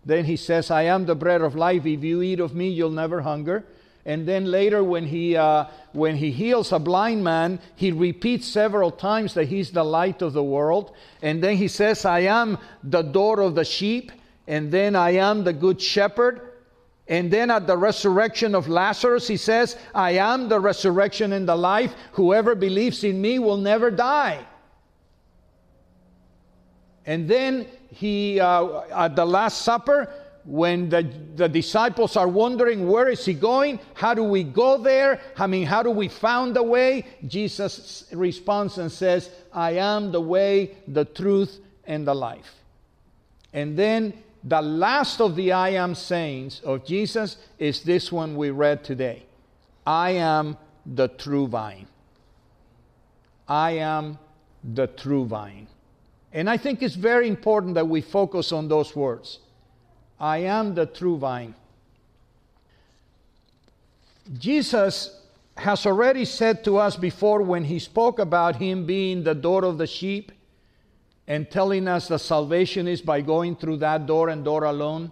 Then 0.04 0.24
he 0.24 0.36
says, 0.36 0.70
I 0.70 0.82
am 0.82 1.04
the 1.04 1.16
bread 1.16 1.42
of 1.42 1.56
life. 1.56 1.84
If 1.84 2.04
you 2.04 2.22
eat 2.22 2.38
of 2.38 2.54
me, 2.54 2.68
you'll 2.68 2.90
never 2.90 3.22
hunger. 3.22 3.64
And 4.06 4.26
then 4.26 4.44
later, 4.44 4.84
when 4.84 5.04
he, 5.04 5.36
uh, 5.36 5.64
when 5.92 6.14
he 6.14 6.30
heals 6.30 6.70
a 6.70 6.78
blind 6.78 7.24
man, 7.24 7.58
he 7.74 7.90
repeats 7.90 8.46
several 8.46 8.92
times 8.92 9.34
that 9.34 9.48
he's 9.48 9.72
the 9.72 9.84
light 9.84 10.22
of 10.22 10.32
the 10.32 10.44
world. 10.44 10.94
And 11.20 11.42
then 11.42 11.56
he 11.56 11.66
says, 11.66 12.04
I 12.04 12.20
am 12.20 12.56
the 12.84 13.02
door 13.02 13.40
of 13.40 13.56
the 13.56 13.64
sheep. 13.64 14.12
and 14.46 14.70
then 14.70 14.94
I 14.96 15.10
am 15.16 15.44
the 15.44 15.52
good 15.52 15.82
shepherd. 15.82 16.40
And 17.08 17.30
then 17.32 17.50
at 17.50 17.66
the 17.66 17.76
resurrection 17.76 18.54
of 18.54 18.68
Lazarus, 18.68 19.26
he 19.26 19.36
says, 19.36 19.76
I 19.92 20.12
am 20.12 20.48
the 20.48 20.60
resurrection 20.60 21.32
and 21.32 21.48
the 21.48 21.56
life. 21.56 21.94
Whoever 22.12 22.54
believes 22.54 23.02
in 23.02 23.20
me 23.20 23.38
will 23.40 23.58
never 23.58 23.90
die. 23.90 24.46
And 27.08 27.26
then 27.26 27.66
he, 27.90 28.38
uh, 28.38 28.82
at 28.94 29.16
the 29.16 29.24
Last 29.24 29.62
Supper, 29.62 30.12
when 30.44 30.90
the, 30.90 31.10
the 31.36 31.48
disciples 31.48 32.18
are 32.18 32.28
wondering, 32.28 32.86
where 32.86 33.08
is 33.08 33.24
he 33.24 33.32
going? 33.32 33.80
How 33.94 34.12
do 34.12 34.22
we 34.22 34.44
go 34.44 34.76
there? 34.76 35.18
I 35.38 35.46
mean, 35.46 35.64
how 35.64 35.82
do 35.82 35.90
we 35.90 36.08
find 36.08 36.54
the 36.54 36.62
way? 36.62 37.06
Jesus 37.26 38.04
responds 38.12 38.76
and 38.76 38.92
says, 38.92 39.30
I 39.54 39.70
am 39.78 40.12
the 40.12 40.20
way, 40.20 40.76
the 40.86 41.06
truth, 41.06 41.60
and 41.86 42.06
the 42.06 42.14
life. 42.14 42.52
And 43.54 43.74
then 43.74 44.12
the 44.44 44.60
last 44.60 45.22
of 45.22 45.34
the 45.34 45.52
I 45.52 45.70
am 45.70 45.94
sayings 45.94 46.60
of 46.60 46.84
Jesus 46.84 47.38
is 47.58 47.80
this 47.84 48.12
one 48.12 48.36
we 48.36 48.50
read 48.50 48.84
today 48.84 49.24
I 49.86 50.10
am 50.10 50.58
the 50.84 51.08
true 51.08 51.48
vine. 51.48 51.86
I 53.48 53.70
am 53.78 54.18
the 54.62 54.88
true 54.88 55.24
vine. 55.24 55.68
And 56.32 56.48
I 56.48 56.56
think 56.56 56.82
it's 56.82 56.94
very 56.94 57.28
important 57.28 57.74
that 57.74 57.88
we 57.88 58.00
focus 58.00 58.52
on 58.52 58.68
those 58.68 58.94
words. 58.94 59.40
I 60.20 60.38
am 60.38 60.74
the 60.74 60.86
true 60.86 61.16
vine. 61.16 61.54
Jesus 64.38 65.22
has 65.56 65.86
already 65.86 66.24
said 66.24 66.62
to 66.64 66.76
us 66.76 66.96
before 66.96 67.42
when 67.42 67.64
he 67.64 67.78
spoke 67.78 68.18
about 68.18 68.56
him 68.56 68.84
being 68.84 69.24
the 69.24 69.34
door 69.34 69.64
of 69.64 69.78
the 69.78 69.86
sheep 69.86 70.32
and 71.26 71.50
telling 71.50 71.88
us 71.88 72.08
that 72.08 72.20
salvation 72.20 72.86
is 72.86 73.00
by 73.00 73.20
going 73.20 73.56
through 73.56 73.78
that 73.78 74.06
door 74.06 74.28
and 74.28 74.44
door 74.44 74.64
alone. 74.64 75.10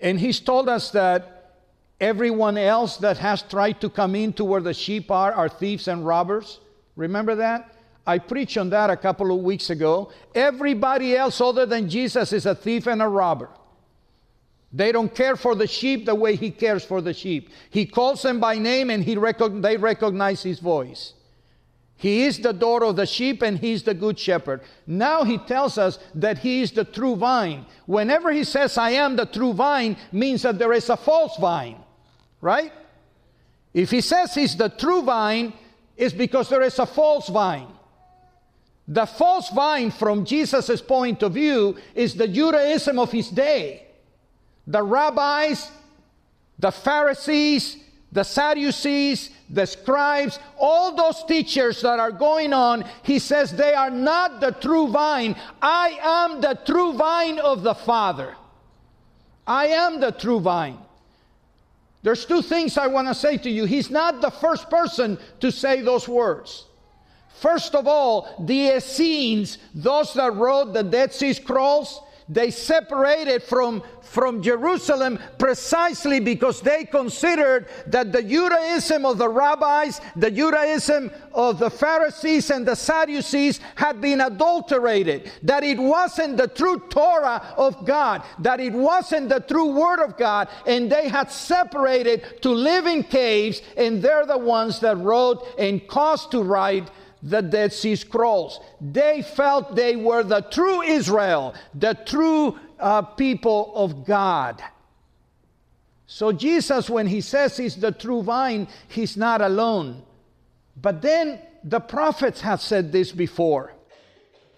And 0.00 0.18
he's 0.18 0.40
told 0.40 0.68
us 0.68 0.90
that 0.92 1.56
everyone 2.00 2.56
else 2.56 2.96
that 2.98 3.18
has 3.18 3.42
tried 3.42 3.80
to 3.80 3.90
come 3.90 4.14
into 4.14 4.44
where 4.44 4.60
the 4.60 4.74
sheep 4.74 5.10
are 5.10 5.32
are 5.32 5.48
thieves 5.48 5.88
and 5.88 6.06
robbers. 6.06 6.60
Remember 6.96 7.34
that? 7.34 7.74
I 8.08 8.18
preached 8.18 8.56
on 8.56 8.70
that 8.70 8.88
a 8.88 8.96
couple 8.96 9.30
of 9.30 9.42
weeks 9.42 9.68
ago. 9.68 10.10
Everybody 10.34 11.14
else 11.14 11.42
other 11.42 11.66
than 11.66 11.90
Jesus 11.90 12.32
is 12.32 12.46
a 12.46 12.54
thief 12.54 12.86
and 12.86 13.02
a 13.02 13.06
robber. 13.06 13.50
They 14.72 14.92
don't 14.92 15.14
care 15.14 15.36
for 15.36 15.54
the 15.54 15.66
sheep 15.66 16.06
the 16.06 16.14
way 16.14 16.34
he 16.34 16.50
cares 16.50 16.82
for 16.82 17.02
the 17.02 17.12
sheep. 17.12 17.50
He 17.68 17.84
calls 17.84 18.22
them 18.22 18.40
by 18.40 18.56
name 18.56 18.88
and 18.88 19.04
he 19.04 19.14
they 19.14 19.76
recognize 19.76 20.42
his 20.42 20.58
voice. 20.58 21.12
He 21.96 22.24
is 22.24 22.38
the 22.38 22.54
door 22.54 22.82
of 22.84 22.96
the 22.96 23.04
sheep 23.04 23.42
and 23.42 23.58
he's 23.58 23.82
the 23.82 23.92
good 23.92 24.18
shepherd. 24.18 24.62
Now 24.86 25.24
he 25.24 25.36
tells 25.36 25.76
us 25.76 25.98
that 26.14 26.38
he 26.38 26.62
is 26.62 26.72
the 26.72 26.84
true 26.84 27.14
vine. 27.14 27.66
Whenever 27.84 28.32
he 28.32 28.44
says, 28.44 28.78
I 28.78 28.90
am 28.92 29.16
the 29.16 29.26
true 29.26 29.52
vine, 29.52 29.98
means 30.12 30.42
that 30.42 30.58
there 30.58 30.72
is 30.72 30.88
a 30.88 30.96
false 30.96 31.36
vine, 31.36 31.76
right? 32.40 32.72
If 33.74 33.90
he 33.90 34.00
says 34.00 34.34
he's 34.34 34.56
the 34.56 34.70
true 34.70 35.02
vine, 35.02 35.52
it's 35.94 36.14
because 36.14 36.48
there 36.48 36.62
is 36.62 36.78
a 36.78 36.86
false 36.86 37.28
vine. 37.28 37.74
The 38.88 39.04
false 39.04 39.50
vine, 39.50 39.90
from 39.90 40.24
Jesus' 40.24 40.80
point 40.80 41.22
of 41.22 41.34
view, 41.34 41.76
is 41.94 42.14
the 42.14 42.26
Judaism 42.26 42.98
of 42.98 43.12
his 43.12 43.28
day. 43.28 43.86
The 44.66 44.82
rabbis, 44.82 45.70
the 46.58 46.72
Pharisees, 46.72 47.76
the 48.10 48.24
Sadducees, 48.24 49.30
the 49.50 49.66
scribes, 49.66 50.38
all 50.58 50.96
those 50.96 51.22
teachers 51.24 51.82
that 51.82 52.00
are 52.00 52.10
going 52.10 52.54
on, 52.54 52.84
he 53.02 53.18
says 53.18 53.52
they 53.52 53.74
are 53.74 53.90
not 53.90 54.40
the 54.40 54.52
true 54.52 54.88
vine. 54.88 55.36
I 55.60 55.98
am 56.02 56.40
the 56.40 56.58
true 56.64 56.94
vine 56.94 57.38
of 57.38 57.62
the 57.62 57.74
Father. 57.74 58.34
I 59.46 59.66
am 59.66 60.00
the 60.00 60.12
true 60.12 60.40
vine. 60.40 60.78
There's 62.02 62.24
two 62.24 62.40
things 62.40 62.78
I 62.78 62.86
want 62.86 63.08
to 63.08 63.14
say 63.14 63.36
to 63.38 63.50
you. 63.50 63.66
He's 63.66 63.90
not 63.90 64.22
the 64.22 64.30
first 64.30 64.70
person 64.70 65.18
to 65.40 65.52
say 65.52 65.82
those 65.82 66.08
words. 66.08 66.67
First 67.40 67.74
of 67.74 67.86
all, 67.86 68.28
the 68.40 68.76
Essenes, 68.76 69.58
those 69.74 70.12
that 70.14 70.34
wrote 70.34 70.72
the 70.72 70.82
Dead 70.82 71.12
Sea 71.12 71.32
Scrolls, 71.32 72.00
they 72.28 72.50
separated 72.50 73.42
from, 73.42 73.82
from 74.02 74.42
Jerusalem 74.42 75.18
precisely 75.38 76.20
because 76.20 76.60
they 76.60 76.84
considered 76.84 77.68
that 77.86 78.12
the 78.12 78.22
Judaism 78.22 79.06
of 79.06 79.16
the 79.16 79.28
rabbis, 79.28 80.00
the 80.14 80.30
Judaism 80.30 81.10
of 81.32 81.58
the 81.58 81.70
Pharisees 81.70 82.50
and 82.50 82.66
the 82.66 82.74
Sadducees 82.74 83.60
had 83.76 84.00
been 84.00 84.20
adulterated, 84.20 85.30
that 85.42 85.64
it 85.64 85.78
wasn't 85.78 86.36
the 86.36 86.48
true 86.48 86.80
Torah 86.90 87.54
of 87.56 87.86
God, 87.86 88.22
that 88.40 88.60
it 88.60 88.74
wasn't 88.74 89.30
the 89.30 89.40
true 89.40 89.72
Word 89.72 90.04
of 90.04 90.18
God, 90.18 90.48
and 90.66 90.92
they 90.92 91.08
had 91.08 91.30
separated 91.30 92.42
to 92.42 92.50
live 92.50 92.86
in 92.86 93.04
caves, 93.04 93.62
and 93.76 94.02
they're 94.02 94.26
the 94.26 94.36
ones 94.36 94.80
that 94.80 94.98
wrote 94.98 95.46
and 95.58 95.86
caused 95.88 96.30
to 96.32 96.42
write 96.42 96.90
the 97.22 97.40
Dead 97.40 97.72
Sea 97.72 97.96
Scrolls. 97.96 98.60
They 98.80 99.22
felt 99.22 99.74
they 99.74 99.96
were 99.96 100.22
the 100.22 100.40
true 100.40 100.82
Israel, 100.82 101.54
the 101.74 101.94
true 101.94 102.58
uh, 102.78 103.02
people 103.02 103.72
of 103.74 104.04
God. 104.04 104.62
So, 106.06 106.32
Jesus, 106.32 106.88
when 106.88 107.06
he 107.06 107.20
says 107.20 107.56
he's 107.56 107.76
the 107.76 107.92
true 107.92 108.22
vine, 108.22 108.68
he's 108.88 109.16
not 109.16 109.42
alone. 109.42 110.02
But 110.80 111.02
then 111.02 111.40
the 111.64 111.80
prophets 111.80 112.40
have 112.40 112.62
said 112.62 112.92
this 112.92 113.12
before. 113.12 113.74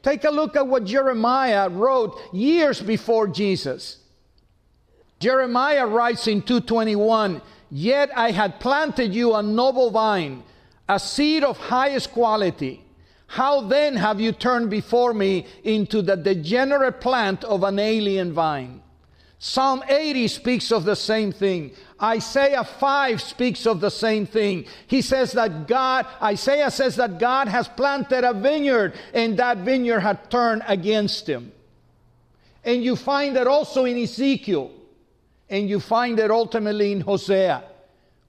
Take 0.02 0.24
a 0.24 0.30
look 0.30 0.56
at 0.56 0.66
what 0.66 0.84
Jeremiah 0.84 1.68
wrote 1.68 2.18
years 2.32 2.80
before 2.80 3.26
Jesus. 3.26 3.98
Jeremiah 5.18 5.86
writes 5.86 6.26
in 6.26 6.42
221 6.42 7.42
Yet 7.70 8.10
I 8.16 8.30
had 8.30 8.58
planted 8.58 9.14
you 9.14 9.34
a 9.34 9.42
noble 9.42 9.90
vine 9.90 10.42
a 10.90 10.98
seed 10.98 11.44
of 11.44 11.56
highest 11.56 12.10
quality. 12.10 12.84
How 13.28 13.60
then 13.60 13.94
have 13.94 14.20
you 14.20 14.32
turned 14.32 14.70
before 14.70 15.14
me 15.14 15.46
into 15.62 16.02
the 16.02 16.16
degenerate 16.16 17.00
plant 17.00 17.44
of 17.44 17.62
an 17.62 17.78
alien 17.78 18.32
vine? 18.32 18.82
Psalm 19.38 19.84
80 19.88 20.26
speaks 20.26 20.72
of 20.72 20.84
the 20.84 20.96
same 20.96 21.30
thing. 21.30 21.70
Isaiah 22.02 22.64
5 22.64 23.22
speaks 23.22 23.66
of 23.66 23.80
the 23.80 23.88
same 23.88 24.26
thing. 24.26 24.66
He 24.88 25.00
says 25.00 25.30
that 25.32 25.68
God, 25.68 26.06
Isaiah 26.20 26.72
says 26.72 26.96
that 26.96 27.20
God 27.20 27.46
has 27.46 27.68
planted 27.68 28.24
a 28.24 28.34
vineyard 28.34 28.94
and 29.14 29.38
that 29.38 29.58
vineyard 29.58 30.00
had 30.00 30.28
turned 30.28 30.64
against 30.66 31.28
him. 31.28 31.52
And 32.64 32.82
you 32.82 32.96
find 32.96 33.36
that 33.36 33.46
also 33.46 33.84
in 33.84 33.96
Ezekiel. 33.96 34.72
And 35.48 35.70
you 35.70 35.78
find 35.78 36.18
it 36.18 36.32
ultimately 36.32 36.90
in 36.90 37.00
Hosea 37.00 37.69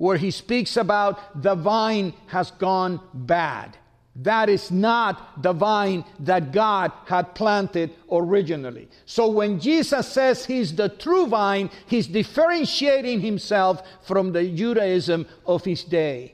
where 0.02 0.18
he 0.18 0.32
speaks 0.32 0.78
about 0.78 1.44
the 1.44 1.54
vine 1.54 2.12
has 2.26 2.50
gone 2.50 3.00
bad. 3.14 3.78
That 4.16 4.50
is 4.50 4.72
not 4.72 5.44
the 5.44 5.54
vine 5.54 6.04
that 6.22 6.52
God 6.52 6.92
had 7.06 7.36
planted 7.36 7.92
originally. 8.12 8.88
So 9.06 9.30
when 9.30 9.60
Jesus 9.60 10.08
says 10.08 10.44
he's 10.44 10.76
the 10.76 10.90
true 10.90 11.28
vine, 11.28 11.70
he's 11.86 12.08
differentiating 12.08 13.22
himself 13.22 13.84
from 14.02 14.32
the 14.32 14.44
Judaism 14.44 15.28
of 15.46 15.64
his 15.64 15.84
day. 15.84 16.34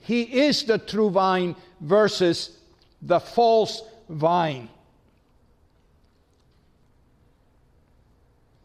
He 0.00 0.24
is 0.24 0.62
the 0.64 0.76
true 0.76 1.08
vine 1.08 1.56
versus 1.80 2.58
the 3.00 3.18
false 3.18 3.80
vine. 4.10 4.68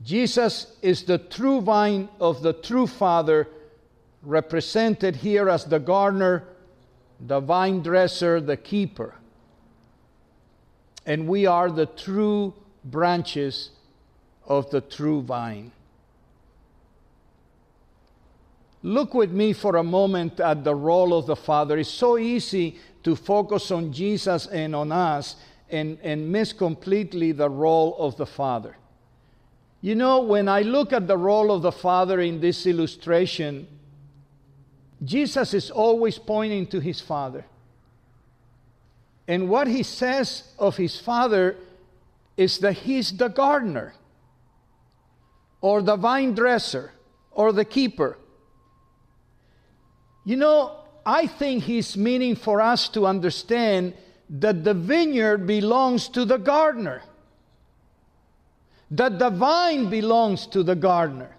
Jesus 0.03 0.75
is 0.81 1.03
the 1.03 1.19
true 1.19 1.61
vine 1.61 2.09
of 2.19 2.41
the 2.41 2.51
true 2.51 2.85
Father 2.85 3.47
represented 4.23 5.17
here 5.17 5.49
as 5.49 5.65
the 5.65 5.79
gardener, 5.79 6.43
the 7.19 7.39
vine 7.39 7.81
dresser, 7.81 8.39
the 8.41 8.57
keeper. 8.57 9.15
And 11.05 11.27
we 11.27 11.45
are 11.45 11.69
the 11.69 11.85
true 11.85 12.53
branches 12.85 13.71
of 14.45 14.69
the 14.71 14.81
true 14.81 15.21
vine. 15.21 15.71
Look 18.81 19.13
with 19.13 19.31
me 19.31 19.53
for 19.53 19.77
a 19.77 19.83
moment 19.83 20.39
at 20.41 20.63
the 20.63 20.75
role 20.75 21.17
of 21.17 21.25
the 21.25 21.37
Father. 21.37 21.77
It's 21.77 21.89
so 21.89 22.17
easy 22.17 22.79
to 23.03 23.15
focus 23.15 23.71
on 23.71 23.93
Jesus 23.93 24.47
and 24.47 24.75
on 24.75 24.91
us 24.91 25.37
and, 25.69 25.97
and 26.03 26.29
miss 26.29 26.51
completely 26.51 27.31
the 27.31 27.49
role 27.49 27.95
of 27.97 28.17
the 28.17 28.25
Father. 28.25 28.75
You 29.81 29.95
know, 29.95 30.21
when 30.21 30.47
I 30.47 30.61
look 30.61 30.93
at 30.93 31.07
the 31.07 31.17
role 31.17 31.51
of 31.51 31.61
the 31.61 31.71
Father 31.71 32.21
in 32.21 32.39
this 32.39 32.65
illustration, 32.65 33.67
Jesus 35.03 35.53
is 35.53 35.71
always 35.71 36.17
pointing 36.17 36.67
to 36.67 36.79
his 36.79 37.01
Father. 37.01 37.45
And 39.27 39.49
what 39.49 39.67
he 39.67 39.83
says 39.83 40.43
of 40.57 40.77
his 40.77 40.99
Father 40.99 41.55
is 42.37 42.59
that 42.59 42.73
he's 42.73 43.15
the 43.17 43.27
gardener, 43.27 43.93
or 45.61 45.81
the 45.81 45.95
vine 45.95 46.33
dresser, 46.33 46.91
or 47.31 47.51
the 47.51 47.65
keeper. 47.65 48.17
You 50.25 50.37
know, 50.37 50.77
I 51.05 51.27
think 51.27 51.63
he's 51.63 51.97
meaning 51.97 52.35
for 52.35 52.61
us 52.61 52.89
to 52.89 53.05
understand 53.05 53.93
that 54.29 54.63
the 54.63 54.73
vineyard 54.73 55.45
belongs 55.45 56.07
to 56.09 56.25
the 56.25 56.37
gardener. 56.37 57.01
that 58.93 59.17
the 59.17 59.29
vine 59.31 59.89
belongs 59.89 60.45
to 60.45 60.61
the 60.61 60.75
gardener, 60.75 61.32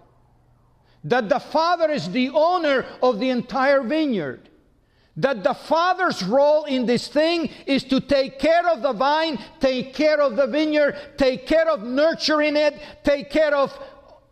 that 1.05 1.29
the 1.29 1.39
Father 1.39 1.89
is 1.91 2.09
the 2.09 2.29
owner 2.31 2.85
of 3.01 3.19
the 3.19 3.29
entire 3.29 3.81
vineyard. 3.81 4.49
That 5.17 5.43
the 5.43 5.53
Father's 5.53 6.21
role 6.23 6.65
in 6.65 6.85
this 6.85 7.07
thing 7.07 7.49
is 7.65 7.83
to 7.85 8.01
take 8.01 8.37
care 8.37 8.67
of 8.67 8.81
the 8.81 8.91
vine, 8.91 9.39
take 9.61 9.93
care 9.93 10.19
of 10.19 10.35
the 10.35 10.47
vineyard, 10.47 10.97
take 11.17 11.47
care 11.47 11.69
of 11.69 11.83
nurturing 11.83 12.57
it, 12.57 12.81
take 13.03 13.29
care 13.29 13.55
of, 13.55 13.71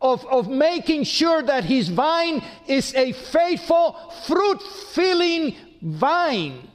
of, 0.01 0.25
of 0.25 0.49
making 0.49 1.03
sure 1.03 1.41
that 1.43 1.63
his 1.63 1.87
vine 1.87 2.43
is 2.67 2.93
a 2.95 3.13
faithful, 3.13 3.95
fruit 4.25 4.61
filling 4.91 5.55
vine. 5.81 6.67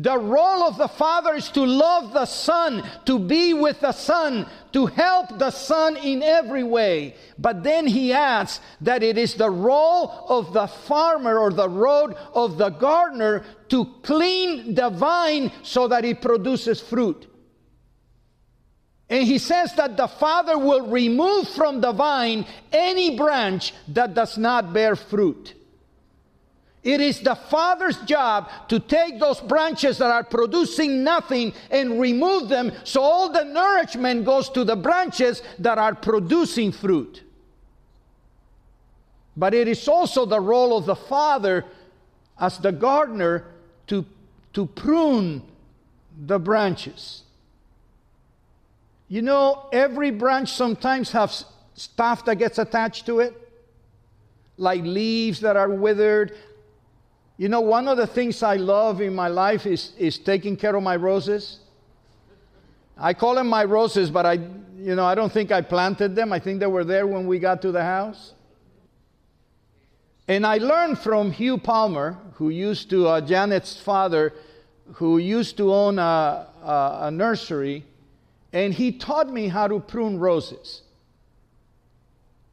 The 0.00 0.16
role 0.16 0.62
of 0.62 0.78
the 0.78 0.86
Father 0.86 1.34
is 1.34 1.50
to 1.50 1.66
love 1.66 2.12
the 2.12 2.24
Son, 2.24 2.88
to 3.04 3.18
be 3.18 3.52
with 3.52 3.80
the 3.80 3.90
Son, 3.90 4.46
to 4.72 4.86
help 4.86 5.40
the 5.40 5.50
Son 5.50 5.96
in 5.96 6.22
every 6.22 6.62
way. 6.62 7.16
But 7.36 7.64
then 7.64 7.84
he 7.84 8.12
adds 8.12 8.60
that 8.82 9.02
it 9.02 9.18
is 9.18 9.34
the 9.34 9.50
role 9.50 10.26
of 10.28 10.52
the 10.52 10.68
farmer 10.68 11.36
or 11.38 11.50
the 11.50 11.68
road 11.68 12.14
of 12.32 12.58
the 12.58 12.68
gardener 12.68 13.44
to 13.70 13.86
clean 14.04 14.76
the 14.76 14.90
vine 14.90 15.50
so 15.64 15.88
that 15.88 16.04
it 16.04 16.22
produces 16.22 16.80
fruit. 16.80 17.26
And 19.10 19.26
he 19.26 19.38
says 19.38 19.74
that 19.74 19.96
the 19.96 20.06
Father 20.06 20.56
will 20.56 20.86
remove 20.86 21.48
from 21.48 21.80
the 21.80 21.90
vine 21.90 22.46
any 22.72 23.16
branch 23.16 23.74
that 23.88 24.14
does 24.14 24.38
not 24.38 24.72
bear 24.72 24.94
fruit. 24.94 25.54
It 26.84 27.00
is 27.00 27.20
the 27.20 27.34
Father's 27.34 27.98
job 28.02 28.50
to 28.68 28.78
take 28.78 29.18
those 29.18 29.40
branches 29.40 29.98
that 29.98 30.10
are 30.10 30.24
producing 30.24 31.02
nothing 31.02 31.52
and 31.70 32.00
remove 32.00 32.48
them 32.48 32.72
so 32.84 33.02
all 33.02 33.30
the 33.32 33.44
nourishment 33.44 34.24
goes 34.24 34.48
to 34.50 34.64
the 34.64 34.76
branches 34.76 35.42
that 35.58 35.78
are 35.78 35.94
producing 35.94 36.70
fruit. 36.72 37.22
But 39.36 39.54
it 39.54 39.68
is 39.68 39.86
also 39.88 40.24
the 40.24 40.40
role 40.40 40.76
of 40.76 40.86
the 40.86 40.96
Father 40.96 41.64
as 42.40 42.58
the 42.58 42.72
gardener 42.72 43.44
to, 43.88 44.04
to 44.52 44.66
prune 44.66 45.42
the 46.26 46.38
branches. 46.38 47.22
You 49.08 49.22
know, 49.22 49.66
every 49.72 50.10
branch 50.10 50.52
sometimes 50.52 51.10
has 51.12 51.44
stuff 51.74 52.24
that 52.26 52.36
gets 52.36 52.58
attached 52.58 53.06
to 53.06 53.20
it, 53.20 53.34
like 54.56 54.82
leaves 54.82 55.40
that 55.40 55.56
are 55.56 55.70
withered, 55.70 56.36
you 57.38 57.48
know, 57.48 57.60
one 57.60 57.86
of 57.86 57.96
the 57.96 58.06
things 58.06 58.42
I 58.42 58.56
love 58.56 59.00
in 59.00 59.14
my 59.14 59.28
life 59.28 59.64
is, 59.64 59.92
is 59.96 60.18
taking 60.18 60.56
care 60.56 60.74
of 60.74 60.82
my 60.82 60.96
roses. 60.96 61.60
I 62.96 63.14
call 63.14 63.36
them 63.36 63.46
my 63.46 63.62
roses, 63.62 64.10
but 64.10 64.26
I, 64.26 64.32
you 64.76 64.96
know, 64.96 65.04
I 65.04 65.14
don't 65.14 65.32
think 65.32 65.52
I 65.52 65.60
planted 65.60 66.16
them. 66.16 66.32
I 66.32 66.40
think 66.40 66.58
they 66.58 66.66
were 66.66 66.82
there 66.82 67.06
when 67.06 67.28
we 67.28 67.38
got 67.38 67.62
to 67.62 67.70
the 67.70 67.84
house. 67.84 68.34
And 70.26 70.44
I 70.44 70.58
learned 70.58 70.98
from 70.98 71.30
Hugh 71.30 71.58
Palmer, 71.58 72.18
who 72.34 72.48
used 72.48 72.90
to, 72.90 73.06
uh, 73.06 73.20
Janet's 73.20 73.80
father, 73.80 74.34
who 74.94 75.18
used 75.18 75.56
to 75.58 75.72
own 75.72 76.00
a, 76.00 76.48
a, 76.62 76.98
a 77.02 77.10
nursery, 77.12 77.84
and 78.52 78.74
he 78.74 78.90
taught 78.90 79.32
me 79.32 79.46
how 79.46 79.68
to 79.68 79.78
prune 79.78 80.18
roses. 80.18 80.82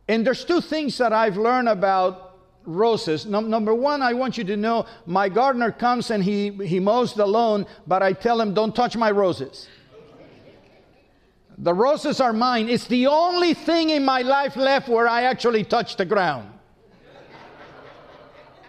And 0.08 0.24
there's 0.24 0.46
two 0.46 0.62
things 0.62 1.00
that 1.00 1.12
I've 1.12 1.38
learned 1.38 1.70
about 1.70 2.25
roses. 2.66 3.26
No, 3.26 3.40
number 3.40 3.74
one, 3.74 4.02
I 4.02 4.14
want 4.14 4.38
you 4.38 4.44
to 4.46 4.58
know 4.58 4.86
my 5.06 5.30
gardener 5.30 5.72
comes 5.72 6.12
and 6.12 6.24
he, 6.24 6.52
he 6.66 6.80
mows 6.80 7.14
the 7.14 7.26
lawn, 7.26 7.66
but 7.88 8.02
I 8.02 8.14
tell 8.14 8.40
him, 8.40 8.54
don't 8.54 8.76
touch 8.76 8.96
my 8.96 9.12
roses. 9.12 9.68
The 11.58 11.74
roses 11.74 12.20
are 12.20 12.34
mine. 12.34 12.68
It's 12.68 12.88
the 12.88 13.08
only 13.08 13.54
thing 13.54 13.90
in 13.90 14.04
my 14.04 14.22
life 14.22 14.56
left 14.56 14.90
where 14.90 15.08
I 15.08 15.24
actually 15.24 15.64
touch 15.64 15.96
the 15.96 16.06
ground. 16.06 16.50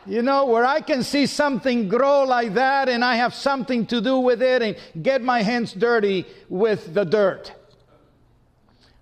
You 0.07 0.23
know, 0.23 0.47
where 0.47 0.65
I 0.65 0.81
can 0.83 1.03
see 1.03 1.27
something 1.27 1.89
grow 1.89 2.23
like 2.23 2.55
that 2.55 2.89
and 2.89 3.05
I 3.05 3.17
have 3.17 3.35
something 3.35 3.87
to 3.87 4.01
do 4.01 4.21
with 4.21 4.41
it 4.41 4.63
and 4.63 4.77
get 5.03 5.21
my 5.21 5.43
hands 5.43 5.73
dirty 5.73 6.27
with 6.49 6.95
the 6.95 7.05
dirt. 7.05 7.53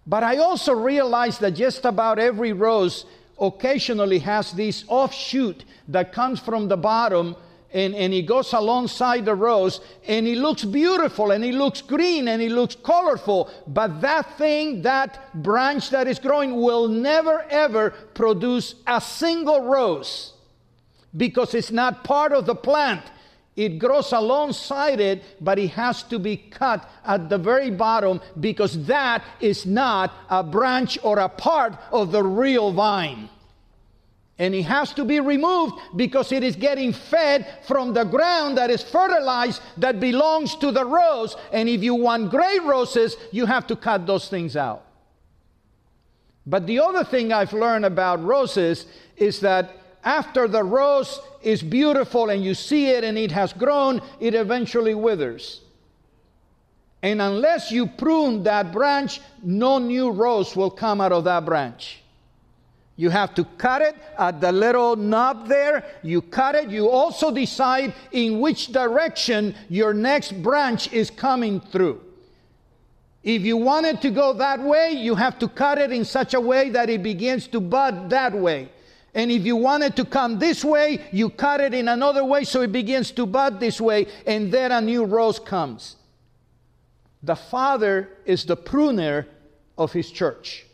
But 0.06 0.22
I 0.22 0.38
also 0.38 0.72
realize 0.72 1.38
that 1.40 1.50
just 1.50 1.84
about 1.84 2.18
every 2.18 2.54
rose 2.54 3.04
occasionally 3.40 4.18
has 4.18 4.52
this 4.52 4.84
offshoot 4.88 5.64
that 5.88 6.12
comes 6.12 6.40
from 6.40 6.68
the 6.68 6.76
bottom 6.76 7.36
and, 7.72 7.92
and 7.96 8.14
it 8.14 8.22
goes 8.22 8.52
alongside 8.52 9.24
the 9.24 9.34
rose 9.34 9.80
and 10.06 10.26
it 10.28 10.38
looks 10.38 10.64
beautiful 10.64 11.32
and 11.32 11.44
it 11.44 11.54
looks 11.54 11.82
green 11.82 12.28
and 12.28 12.40
it 12.40 12.52
looks 12.52 12.76
colorful 12.76 13.50
but 13.66 14.00
that 14.00 14.38
thing 14.38 14.80
that 14.82 15.42
branch 15.42 15.90
that 15.90 16.06
is 16.06 16.20
growing 16.20 16.54
will 16.60 16.86
never 16.86 17.44
ever 17.50 17.90
produce 18.14 18.76
a 18.86 19.00
single 19.00 19.62
rose 19.62 20.34
because 21.16 21.54
it's 21.54 21.72
not 21.72 22.04
part 22.04 22.32
of 22.32 22.46
the 22.46 22.54
plant 22.54 23.02
it 23.56 23.78
grows 23.78 24.12
alongside 24.12 24.98
it, 25.00 25.22
but 25.40 25.58
it 25.58 25.68
has 25.68 26.02
to 26.04 26.18
be 26.18 26.36
cut 26.36 26.88
at 27.04 27.28
the 27.28 27.38
very 27.38 27.70
bottom 27.70 28.20
because 28.40 28.86
that 28.86 29.22
is 29.40 29.64
not 29.64 30.12
a 30.28 30.42
branch 30.42 30.98
or 31.02 31.20
a 31.20 31.28
part 31.28 31.76
of 31.92 32.10
the 32.10 32.22
real 32.22 32.72
vine. 32.72 33.28
And 34.40 34.52
it 34.52 34.62
has 34.62 34.92
to 34.94 35.04
be 35.04 35.20
removed 35.20 35.74
because 35.94 36.32
it 36.32 36.42
is 36.42 36.56
getting 36.56 36.92
fed 36.92 37.46
from 37.68 37.94
the 37.94 38.02
ground 38.02 38.58
that 38.58 38.70
is 38.70 38.82
fertilized 38.82 39.62
that 39.76 40.00
belongs 40.00 40.56
to 40.56 40.72
the 40.72 40.84
rose. 40.84 41.36
And 41.52 41.68
if 41.68 41.84
you 41.84 41.94
want 41.94 42.30
great 42.30 42.62
roses, 42.64 43.16
you 43.30 43.46
have 43.46 43.68
to 43.68 43.76
cut 43.76 44.08
those 44.08 44.28
things 44.28 44.56
out. 44.56 44.84
But 46.44 46.66
the 46.66 46.80
other 46.80 47.04
thing 47.04 47.32
I've 47.32 47.52
learned 47.52 47.84
about 47.84 48.24
roses 48.24 48.86
is 49.16 49.38
that 49.40 49.76
after 50.04 50.46
the 50.46 50.62
rose 50.62 51.20
is 51.42 51.62
beautiful 51.62 52.30
and 52.30 52.44
you 52.44 52.54
see 52.54 52.88
it 52.88 53.04
and 53.04 53.18
it 53.18 53.32
has 53.32 53.52
grown, 53.52 54.00
it 54.20 54.34
eventually 54.34 54.94
withers. 54.94 55.62
And 57.02 57.20
unless 57.20 57.70
you 57.70 57.86
prune 57.86 58.44
that 58.44 58.72
branch, 58.72 59.20
no 59.42 59.78
new 59.78 60.10
rose 60.10 60.54
will 60.54 60.70
come 60.70 61.00
out 61.00 61.12
of 61.12 61.24
that 61.24 61.44
branch. 61.44 62.00
You 62.96 63.10
have 63.10 63.34
to 63.34 63.44
cut 63.58 63.82
it 63.82 63.96
at 64.18 64.40
the 64.40 64.52
little 64.52 64.94
knob 64.94 65.48
there. 65.48 65.84
You 66.02 66.22
cut 66.22 66.54
it. 66.54 66.70
You 66.70 66.88
also 66.88 67.30
decide 67.30 67.92
in 68.12 68.40
which 68.40 68.68
direction 68.68 69.54
your 69.68 69.92
next 69.92 70.40
branch 70.42 70.92
is 70.92 71.10
coming 71.10 71.60
through. 71.60 72.00
If 73.24 73.42
you 73.42 73.56
want 73.56 73.86
it 73.86 74.00
to 74.02 74.10
go 74.10 74.32
that 74.34 74.60
way, 74.60 74.92
you 74.92 75.14
have 75.14 75.38
to 75.40 75.48
cut 75.48 75.78
it 75.78 75.90
in 75.90 76.04
such 76.04 76.34
a 76.34 76.40
way 76.40 76.70
that 76.70 76.88
it 76.88 77.02
begins 77.02 77.48
to 77.48 77.60
bud 77.60 78.10
that 78.10 78.32
way. 78.32 78.68
And 79.14 79.30
if 79.30 79.46
you 79.46 79.56
want 79.56 79.84
it 79.84 79.96
to 79.96 80.04
come 80.04 80.38
this 80.38 80.64
way, 80.64 81.00
you 81.12 81.30
cut 81.30 81.60
it 81.60 81.72
in 81.72 81.88
another 81.88 82.24
way 82.24 82.44
so 82.44 82.62
it 82.62 82.72
begins 82.72 83.12
to 83.12 83.26
bud 83.26 83.60
this 83.60 83.80
way, 83.80 84.06
and 84.26 84.50
then 84.50 84.72
a 84.72 84.80
new 84.80 85.04
rose 85.04 85.38
comes. 85.38 85.96
The 87.22 87.36
Father 87.36 88.08
is 88.24 88.44
the 88.44 88.56
pruner 88.56 89.26
of 89.78 89.92
His 89.92 90.10
church. 90.10 90.66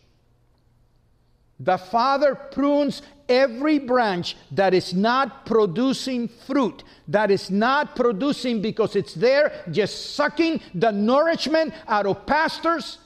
The 1.60 1.76
Father 1.76 2.34
prunes 2.34 3.02
every 3.28 3.78
branch 3.78 4.36
that 4.52 4.72
is 4.72 4.94
not 4.94 5.44
producing 5.44 6.26
fruit, 6.26 6.82
that 7.08 7.30
is 7.30 7.50
not 7.50 7.94
producing 7.94 8.62
because 8.62 8.96
it's 8.96 9.14
there 9.14 9.64
just 9.70 10.14
sucking 10.14 10.62
the 10.74 10.90
nourishment 10.90 11.74
out 11.86 12.06
of 12.06 12.24
pastors 12.24 12.98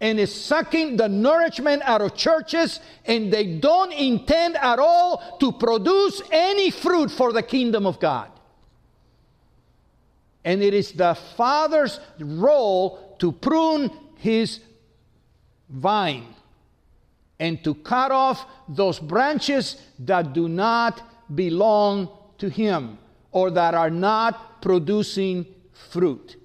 and 0.00 0.20
is 0.20 0.32
sucking 0.32 0.96
the 0.96 1.08
nourishment 1.08 1.82
out 1.84 2.00
of 2.00 2.14
churches, 2.14 2.80
and 3.04 3.32
they 3.32 3.58
don't 3.58 3.92
intend 3.92 4.56
at 4.56 4.78
all 4.78 5.36
to 5.40 5.50
produce 5.52 6.22
any 6.30 6.70
fruit 6.70 7.10
for 7.10 7.32
the 7.32 7.42
kingdom 7.42 7.86
of 7.86 7.98
God. 7.98 8.30
And 10.44 10.62
it 10.62 10.72
is 10.72 10.92
the 10.92 11.14
Father's 11.36 11.98
role 12.20 13.16
to 13.18 13.32
prune 13.32 13.90
his 14.16 14.60
vine 15.68 16.34
and 17.40 17.62
to 17.64 17.74
cut 17.74 18.10
off 18.10 18.46
those 18.68 18.98
branches 18.98 19.80
that 19.98 20.32
do 20.32 20.48
not 20.48 21.02
belong 21.34 22.08
to 22.38 22.48
him 22.48 22.98
or 23.32 23.50
that 23.50 23.74
are 23.74 23.90
not 23.90 24.62
producing 24.62 25.46
fruit. 25.72 26.36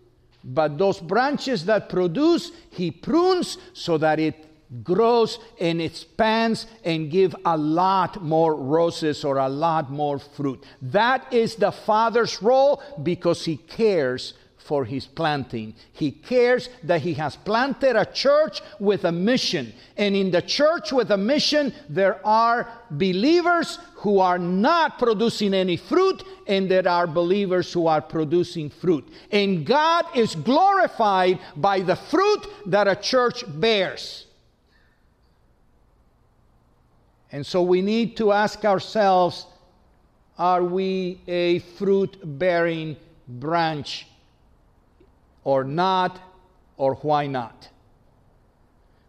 But 0.43 0.77
those 0.77 0.99
branches 0.99 1.65
that 1.65 1.89
produce, 1.89 2.51
he 2.71 2.91
prunes 2.91 3.58
so 3.73 3.97
that 3.99 4.19
it 4.19 4.49
grows 4.84 5.39
and 5.60 5.82
expands 5.82 6.65
and 6.84 7.12
give 7.12 7.36
a 7.45 7.56
lot 7.56 8.23
more 8.23 8.56
roses 8.56 9.23
or 9.23 9.38
a 9.38 9.49
lot 9.49 9.91
more 9.91 10.17
fruit. 10.19 10.63
That 10.82 11.32
is 11.32 11.56
the 11.56 11.71
Father's 11.71 12.41
role 12.41 12.82
because 13.03 13.45
he 13.45 13.58
cares 13.58 14.34
for 14.63 14.86
his 14.86 15.06
planting. 15.06 15.76
He 15.91 16.12
cares 16.12 16.69
that 16.84 17.02
he 17.02 17.13
has 17.15 17.36
planted 17.36 17.95
a 17.95 18.06
church 18.06 18.62
with 18.80 19.04
a 19.06 19.12
mission. 19.12 19.73
And 19.97 20.15
in 20.15 20.32
the 20.32 20.41
church 20.41 20.91
with 20.91 21.12
a 21.12 21.17
mission, 21.17 21.73
there 21.89 22.26
are 22.26 22.67
believers 22.91 23.80
who 23.95 24.19
are 24.19 24.39
not 24.39 24.99
producing 24.99 25.54
any 25.54 25.78
fruit, 25.78 26.23
and 26.47 26.69
there 26.69 26.88
are 26.88 27.08
believers 27.08 27.71
who 27.71 27.88
are 27.88 28.02
producing 28.02 28.69
fruit. 28.69 29.08
And 29.32 29.65
God 29.65 30.06
is 30.15 30.36
glorified 30.36 31.39
by 31.56 31.82
the 31.82 31.95
fruit 31.95 32.47
that 32.67 32.88
a 32.88 32.95
church 32.95 33.43
bears. 33.47 34.28
And 37.32 37.45
so 37.45 37.63
we 37.63 37.82
need 37.82 38.15
to 38.17 38.32
ask 38.32 38.63
ourselves 38.63 39.47
are 40.38 40.63
we 40.63 41.21
a 41.28 41.60
fruit 41.60 42.17
bearing 42.23 42.97
branch 43.28 44.08
or 45.43 45.63
not, 45.63 46.19
or 46.77 46.95
why 46.95 47.27
not? 47.27 47.69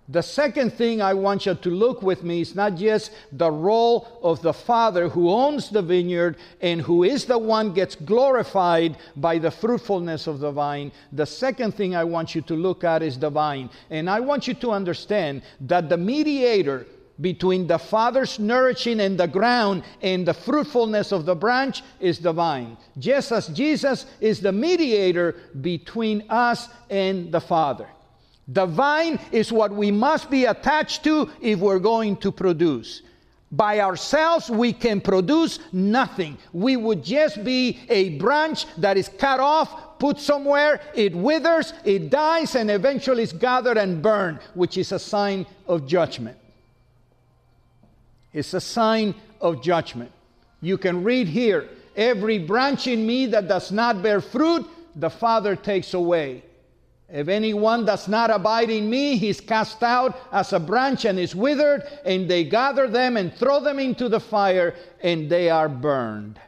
The 0.08 0.22
second 0.22 0.74
thing 0.74 1.00
I 1.00 1.14
want 1.14 1.46
you 1.46 1.54
to 1.54 1.70
look 1.70 2.02
with 2.02 2.22
me 2.22 2.42
is 2.42 2.54
not 2.54 2.74
just 2.74 3.10
the 3.32 3.50
role 3.50 4.06
of 4.22 4.42
the 4.42 4.52
Father 4.52 5.08
who 5.08 5.30
owns 5.30 5.70
the 5.70 5.80
vineyard 5.80 6.36
and 6.60 6.82
who 6.82 7.04
is 7.04 7.24
the 7.24 7.38
one 7.38 7.72
gets 7.72 7.94
glorified 7.94 8.98
by 9.16 9.38
the 9.38 9.50
fruitfulness 9.50 10.26
of 10.26 10.40
the 10.40 10.52
vine. 10.52 10.92
The 11.12 11.24
second 11.24 11.74
thing 11.74 11.96
I 11.96 12.04
want 12.04 12.34
you 12.34 12.42
to 12.42 12.54
look 12.54 12.84
at 12.84 13.02
is 13.02 13.18
the 13.18 13.30
vine. 13.30 13.70
And 13.88 14.10
I 14.10 14.20
want 14.20 14.46
you 14.46 14.52
to 14.52 14.72
understand 14.72 15.40
that 15.62 15.88
the 15.88 15.96
mediator 15.96 16.86
between 17.20 17.66
the 17.66 17.78
Father's 17.78 18.38
nourishing 18.38 19.00
and 19.00 19.18
the 19.18 19.28
ground 19.28 19.82
and 20.02 20.26
the 20.26 20.34
fruitfulness 20.34 21.12
of 21.12 21.24
the 21.24 21.34
branch 21.34 21.82
is 22.00 22.18
the 22.18 22.32
vine. 22.32 22.76
Just 22.98 23.32
as 23.32 23.48
Jesus 23.48 24.06
is 24.20 24.40
the 24.40 24.52
mediator 24.52 25.36
between 25.60 26.24
us 26.28 26.68
and 26.90 27.30
the 27.30 27.40
Father. 27.40 27.88
The 28.48 28.66
vine 28.66 29.18
is 29.32 29.52
what 29.52 29.72
we 29.72 29.90
must 29.90 30.30
be 30.30 30.44
attached 30.44 31.04
to 31.04 31.30
if 31.40 31.60
we're 31.60 31.78
going 31.78 32.16
to 32.18 32.30
produce. 32.30 33.02
By 33.52 33.80
ourselves, 33.80 34.50
we 34.50 34.72
can 34.72 35.00
produce 35.00 35.60
nothing. 35.72 36.36
We 36.52 36.76
would 36.76 37.04
just 37.04 37.44
be 37.44 37.80
a 37.88 38.18
branch 38.18 38.66
that 38.78 38.96
is 38.96 39.08
cut 39.08 39.38
off, 39.38 39.98
put 40.00 40.18
somewhere, 40.18 40.80
it 40.94 41.14
withers, 41.14 41.72
it 41.84 42.10
dies, 42.10 42.56
and 42.56 42.70
eventually 42.70 43.22
is 43.22 43.32
gathered 43.32 43.78
and 43.78 44.02
burned, 44.02 44.40
which 44.54 44.76
is 44.76 44.90
a 44.90 44.98
sign 44.98 45.46
of 45.68 45.86
judgment. 45.86 46.36
It's 48.34 48.52
a 48.52 48.60
sign 48.60 49.14
of 49.40 49.62
judgment. 49.62 50.10
You 50.60 50.76
can 50.76 51.04
read 51.04 51.28
here 51.28 51.68
every 51.96 52.38
branch 52.38 52.86
in 52.88 53.06
me 53.06 53.26
that 53.26 53.48
does 53.48 53.70
not 53.70 54.02
bear 54.02 54.20
fruit, 54.20 54.66
the 54.96 55.08
Father 55.08 55.56
takes 55.56 55.94
away. 55.94 56.42
If 57.08 57.28
anyone 57.28 57.84
does 57.84 58.08
not 58.08 58.30
abide 58.30 58.70
in 58.70 58.90
me, 58.90 59.16
he 59.16 59.28
is 59.28 59.40
cast 59.40 59.82
out 59.82 60.18
as 60.32 60.52
a 60.52 60.58
branch 60.58 61.04
and 61.04 61.18
is 61.18 61.34
withered, 61.34 61.84
and 62.04 62.28
they 62.28 62.44
gather 62.44 62.88
them 62.88 63.16
and 63.16 63.32
throw 63.32 63.60
them 63.60 63.78
into 63.78 64.08
the 64.08 64.20
fire, 64.20 64.74
and 65.00 65.30
they 65.30 65.48
are 65.48 65.68
burned. 65.68 66.40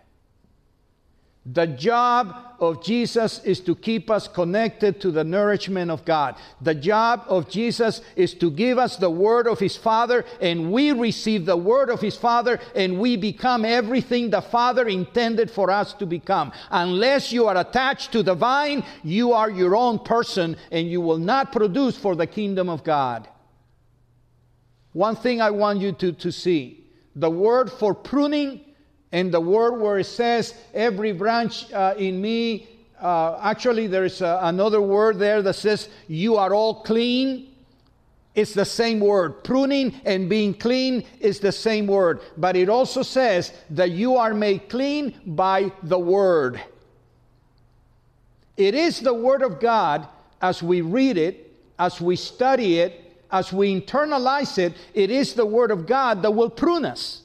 The 1.48 1.66
job 1.68 2.34
of 2.58 2.82
Jesus 2.82 3.40
is 3.44 3.60
to 3.60 3.76
keep 3.76 4.10
us 4.10 4.26
connected 4.26 5.00
to 5.00 5.12
the 5.12 5.22
nourishment 5.22 5.92
of 5.92 6.04
God. 6.04 6.34
The 6.60 6.74
job 6.74 7.22
of 7.28 7.48
Jesus 7.48 8.00
is 8.16 8.34
to 8.34 8.50
give 8.50 8.78
us 8.78 8.96
the 8.96 9.10
word 9.10 9.46
of 9.46 9.60
his 9.60 9.76
Father, 9.76 10.24
and 10.40 10.72
we 10.72 10.90
receive 10.90 11.46
the 11.46 11.56
word 11.56 11.88
of 11.88 12.00
his 12.00 12.16
Father, 12.16 12.58
and 12.74 12.98
we 12.98 13.16
become 13.16 13.64
everything 13.64 14.28
the 14.28 14.40
Father 14.40 14.88
intended 14.88 15.48
for 15.48 15.70
us 15.70 15.92
to 15.94 16.06
become. 16.06 16.50
Unless 16.70 17.30
you 17.30 17.46
are 17.46 17.56
attached 17.56 18.10
to 18.12 18.24
the 18.24 18.34
vine, 18.34 18.82
you 19.04 19.32
are 19.32 19.50
your 19.50 19.76
own 19.76 20.00
person, 20.00 20.56
and 20.72 20.90
you 20.90 21.00
will 21.00 21.18
not 21.18 21.52
produce 21.52 21.96
for 21.96 22.16
the 22.16 22.26
kingdom 22.26 22.68
of 22.68 22.82
God. 22.82 23.28
One 24.94 25.14
thing 25.14 25.40
I 25.40 25.50
want 25.50 25.80
you 25.80 25.92
to, 25.92 26.10
to 26.10 26.32
see 26.32 26.88
the 27.14 27.30
word 27.30 27.70
for 27.70 27.94
pruning 27.94 28.62
and 29.12 29.32
the 29.32 29.40
word 29.40 29.80
where 29.80 29.98
it 29.98 30.04
says, 30.04 30.54
every 30.74 31.12
branch 31.12 31.72
uh, 31.72 31.94
in 31.96 32.20
me, 32.20 32.68
uh, 33.00 33.38
actually, 33.42 33.86
there's 33.86 34.22
uh, 34.22 34.40
another 34.42 34.80
word 34.80 35.18
there 35.18 35.42
that 35.42 35.54
says, 35.54 35.88
you 36.08 36.36
are 36.36 36.54
all 36.54 36.82
clean. 36.82 37.52
It's 38.34 38.52
the 38.52 38.64
same 38.64 39.00
word. 39.00 39.44
Pruning 39.44 40.00
and 40.04 40.28
being 40.28 40.54
clean 40.54 41.04
is 41.20 41.40
the 41.40 41.52
same 41.52 41.86
word. 41.86 42.20
But 42.36 42.56
it 42.56 42.68
also 42.68 43.02
says 43.02 43.52
that 43.70 43.90
you 43.90 44.16
are 44.16 44.34
made 44.34 44.68
clean 44.68 45.18
by 45.24 45.72
the 45.82 45.98
word. 45.98 46.60
It 48.56 48.74
is 48.74 49.00
the 49.00 49.14
word 49.14 49.42
of 49.42 49.60
God 49.60 50.08
as 50.40 50.62
we 50.62 50.80
read 50.80 51.16
it, 51.16 51.54
as 51.78 52.00
we 52.00 52.16
study 52.16 52.80
it, 52.80 53.02
as 53.30 53.52
we 53.52 53.80
internalize 53.80 54.58
it, 54.58 54.74
it 54.94 55.10
is 55.10 55.34
the 55.34 55.46
word 55.46 55.70
of 55.70 55.86
God 55.86 56.22
that 56.22 56.30
will 56.30 56.50
prune 56.50 56.84
us. 56.84 57.22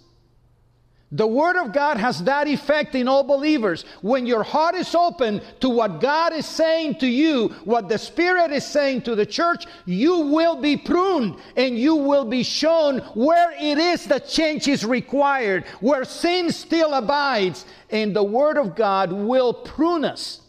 The 1.13 1.27
Word 1.27 1.57
of 1.57 1.73
God 1.73 1.97
has 1.97 2.23
that 2.23 2.47
effect 2.47 2.95
in 2.95 3.09
all 3.09 3.23
believers. 3.23 3.83
When 4.01 4.25
your 4.25 4.43
heart 4.43 4.75
is 4.75 4.95
open 4.95 5.41
to 5.59 5.67
what 5.67 5.99
God 5.99 6.31
is 6.31 6.45
saying 6.45 6.95
to 6.99 7.07
you, 7.07 7.49
what 7.65 7.89
the 7.89 7.97
Spirit 7.97 8.51
is 8.51 8.65
saying 8.65 9.01
to 9.03 9.15
the 9.15 9.25
church, 9.25 9.65
you 9.85 10.19
will 10.19 10.55
be 10.55 10.77
pruned 10.77 11.35
and 11.57 11.77
you 11.77 11.95
will 11.95 12.23
be 12.23 12.43
shown 12.43 12.99
where 13.13 13.51
it 13.59 13.77
is 13.77 14.05
that 14.05 14.29
change 14.29 14.69
is 14.69 14.85
required, 14.85 15.65
where 15.81 16.05
sin 16.05 16.49
still 16.49 16.93
abides, 16.93 17.65
and 17.89 18.15
the 18.15 18.23
Word 18.23 18.57
of 18.57 18.73
God 18.73 19.11
will 19.11 19.53
prune 19.53 20.05
us. 20.05 20.39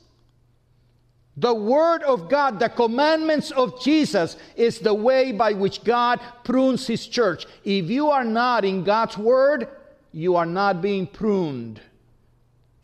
The 1.36 1.54
Word 1.54 2.04
of 2.04 2.28
God, 2.28 2.60
the 2.60 2.68
commandments 2.68 3.50
of 3.50 3.82
Jesus, 3.82 4.36
is 4.54 4.78
the 4.78 4.94
way 4.94 5.32
by 5.32 5.54
which 5.54 5.82
God 5.82 6.20
prunes 6.44 6.86
His 6.86 7.04
church. 7.04 7.46
If 7.64 7.86
you 7.86 8.10
are 8.10 8.24
not 8.24 8.64
in 8.64 8.84
God's 8.84 9.18
Word, 9.18 9.66
you 10.12 10.36
are 10.36 10.46
not 10.46 10.80
being 10.80 11.06
pruned. 11.06 11.80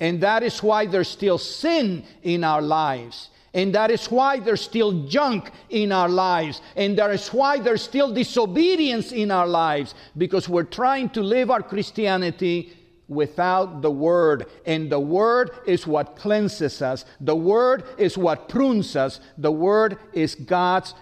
And 0.00 0.20
that 0.22 0.42
is 0.42 0.62
why 0.62 0.86
there's 0.86 1.08
still 1.08 1.38
sin 1.38 2.04
in 2.22 2.44
our 2.44 2.62
lives. 2.62 3.30
And 3.54 3.74
that 3.74 3.90
is 3.90 4.06
why 4.10 4.38
there's 4.38 4.60
still 4.60 5.06
junk 5.06 5.50
in 5.70 5.90
our 5.90 6.08
lives. 6.08 6.60
And 6.76 6.96
that 6.98 7.10
is 7.10 7.28
why 7.28 7.58
there's 7.58 7.82
still 7.82 8.12
disobedience 8.12 9.12
in 9.12 9.30
our 9.30 9.46
lives. 9.46 9.94
Because 10.16 10.48
we're 10.48 10.62
trying 10.64 11.10
to 11.10 11.22
live 11.22 11.50
our 11.50 11.62
Christianity 11.62 12.72
without 13.08 13.82
the 13.82 13.90
Word. 13.90 14.46
And 14.66 14.90
the 14.90 15.00
Word 15.00 15.50
is 15.66 15.86
what 15.86 16.16
cleanses 16.16 16.82
us, 16.82 17.04
the 17.20 17.36
Word 17.36 17.84
is 17.96 18.16
what 18.16 18.48
prunes 18.48 18.94
us. 18.94 19.20
The 19.38 19.52
Word 19.52 19.98
is 20.12 20.34
God's 20.34 20.94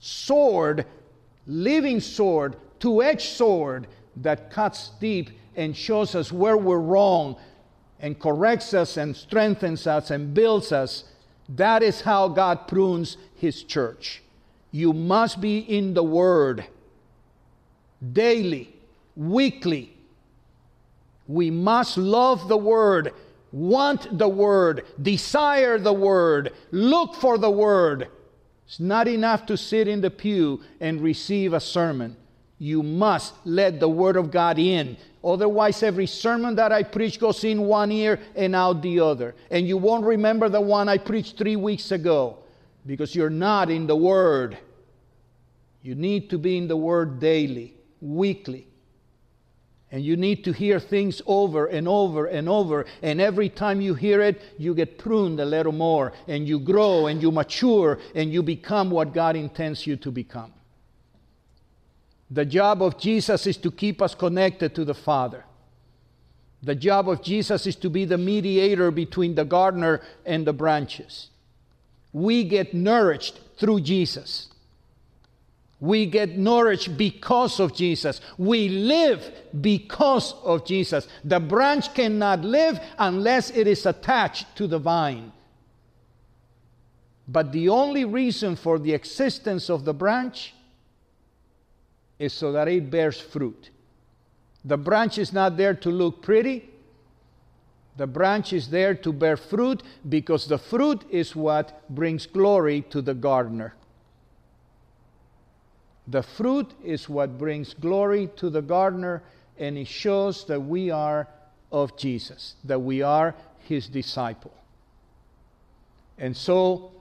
sword, 0.00 0.84
living 1.46 2.00
sword, 2.00 2.56
two 2.80 3.02
edged 3.02 3.28
sword 3.28 3.86
that 4.16 4.50
cuts 4.50 4.90
deep 5.00 5.30
and 5.56 5.76
shows 5.76 6.14
us 6.14 6.32
where 6.32 6.56
we're 6.56 6.78
wrong 6.78 7.36
and 8.00 8.18
corrects 8.18 8.74
us 8.74 8.96
and 8.96 9.16
strengthens 9.16 9.86
us 9.86 10.10
and 10.10 10.34
builds 10.34 10.72
us. 10.72 11.04
That 11.48 11.82
is 11.82 12.00
how 12.00 12.28
God 12.28 12.66
prunes 12.66 13.16
His 13.36 13.62
church. 13.62 14.22
You 14.70 14.92
must 14.92 15.40
be 15.40 15.58
in 15.58 15.94
the 15.94 16.02
Word 16.02 16.64
daily, 18.12 18.74
weekly. 19.14 19.96
We 21.28 21.50
must 21.50 21.96
love 21.96 22.48
the 22.48 22.56
Word, 22.56 23.12
want 23.52 24.18
the 24.18 24.28
Word, 24.28 24.84
desire 25.00 25.78
the 25.78 25.92
Word, 25.92 26.52
look 26.70 27.14
for 27.14 27.38
the 27.38 27.50
Word. 27.50 28.08
It's 28.66 28.80
not 28.80 29.06
enough 29.06 29.46
to 29.46 29.56
sit 29.56 29.86
in 29.86 30.00
the 30.00 30.10
pew 30.10 30.62
and 30.80 31.00
receive 31.00 31.52
a 31.52 31.60
sermon. 31.60 32.16
You 32.62 32.84
must 32.84 33.34
let 33.44 33.80
the 33.80 33.88
Word 33.88 34.14
of 34.14 34.30
God 34.30 34.56
in. 34.56 34.96
Otherwise, 35.24 35.82
every 35.82 36.06
sermon 36.06 36.54
that 36.54 36.70
I 36.70 36.84
preach 36.84 37.18
goes 37.18 37.42
in 37.42 37.62
one 37.62 37.90
ear 37.90 38.20
and 38.36 38.54
out 38.54 38.82
the 38.82 39.00
other. 39.00 39.34
And 39.50 39.66
you 39.66 39.76
won't 39.76 40.04
remember 40.04 40.48
the 40.48 40.60
one 40.60 40.88
I 40.88 40.98
preached 40.98 41.36
three 41.36 41.56
weeks 41.56 41.90
ago 41.90 42.38
because 42.86 43.16
you're 43.16 43.30
not 43.30 43.68
in 43.68 43.88
the 43.88 43.96
Word. 43.96 44.56
You 45.82 45.96
need 45.96 46.30
to 46.30 46.38
be 46.38 46.56
in 46.56 46.68
the 46.68 46.76
Word 46.76 47.18
daily, 47.18 47.74
weekly. 48.00 48.68
And 49.90 50.04
you 50.04 50.16
need 50.16 50.44
to 50.44 50.52
hear 50.52 50.78
things 50.78 51.20
over 51.26 51.66
and 51.66 51.88
over 51.88 52.26
and 52.26 52.48
over. 52.48 52.86
And 53.02 53.20
every 53.20 53.48
time 53.48 53.80
you 53.80 53.94
hear 53.96 54.20
it, 54.20 54.40
you 54.56 54.72
get 54.72 54.98
pruned 54.98 55.40
a 55.40 55.44
little 55.44 55.72
more. 55.72 56.12
And 56.28 56.46
you 56.46 56.60
grow 56.60 57.08
and 57.08 57.20
you 57.20 57.32
mature 57.32 57.98
and 58.14 58.32
you 58.32 58.40
become 58.40 58.88
what 58.88 59.12
God 59.12 59.34
intends 59.34 59.84
you 59.84 59.96
to 59.96 60.12
become. 60.12 60.52
The 62.32 62.46
job 62.46 62.82
of 62.82 62.98
Jesus 62.98 63.46
is 63.46 63.58
to 63.58 63.70
keep 63.70 64.00
us 64.00 64.14
connected 64.14 64.74
to 64.74 64.86
the 64.86 64.94
Father. 64.94 65.44
The 66.62 66.74
job 66.74 67.06
of 67.10 67.22
Jesus 67.22 67.66
is 67.66 67.76
to 67.76 67.90
be 67.90 68.06
the 68.06 68.16
mediator 68.16 68.90
between 68.90 69.34
the 69.34 69.44
gardener 69.44 70.00
and 70.24 70.46
the 70.46 70.54
branches. 70.54 71.28
We 72.10 72.44
get 72.44 72.72
nourished 72.72 73.38
through 73.58 73.80
Jesus. 73.80 74.48
We 75.78 76.06
get 76.06 76.38
nourished 76.38 76.96
because 76.96 77.60
of 77.60 77.74
Jesus. 77.74 78.22
We 78.38 78.68
live 78.68 79.30
because 79.60 80.32
of 80.42 80.64
Jesus. 80.64 81.08
The 81.24 81.40
branch 81.40 81.92
cannot 81.92 82.42
live 82.42 82.80
unless 82.98 83.50
it 83.50 83.66
is 83.66 83.84
attached 83.84 84.56
to 84.56 84.66
the 84.66 84.78
vine. 84.78 85.32
But 87.28 87.52
the 87.52 87.68
only 87.68 88.06
reason 88.06 88.56
for 88.56 88.78
the 88.78 88.94
existence 88.94 89.68
of 89.68 89.84
the 89.84 89.92
branch 89.92 90.54
is 92.22 92.32
so 92.32 92.52
that 92.52 92.68
it 92.68 92.88
bears 92.88 93.20
fruit. 93.20 93.70
The 94.64 94.76
branch 94.76 95.18
is 95.18 95.32
not 95.32 95.56
there 95.56 95.74
to 95.74 95.90
look 95.90 96.22
pretty. 96.22 96.70
The 97.96 98.06
branch 98.06 98.52
is 98.52 98.68
there 98.68 98.94
to 98.94 99.12
bear 99.12 99.36
fruit 99.36 99.82
because 100.08 100.46
the 100.46 100.56
fruit 100.56 101.04
is 101.10 101.34
what 101.34 101.88
brings 101.88 102.26
glory 102.26 102.82
to 102.90 103.02
the 103.02 103.12
gardener. 103.12 103.74
The 106.06 106.22
fruit 106.22 106.70
is 106.84 107.08
what 107.08 107.38
brings 107.38 107.74
glory 107.74 108.28
to 108.36 108.50
the 108.50 108.62
gardener, 108.62 109.24
and 109.58 109.76
it 109.76 109.88
shows 109.88 110.44
that 110.46 110.60
we 110.60 110.90
are 110.90 111.26
of 111.72 111.96
Jesus, 111.96 112.54
that 112.62 112.78
we 112.78 113.02
are 113.02 113.34
his 113.64 113.88
disciple. 113.88 114.54
And 116.18 116.36
so, 116.36 116.92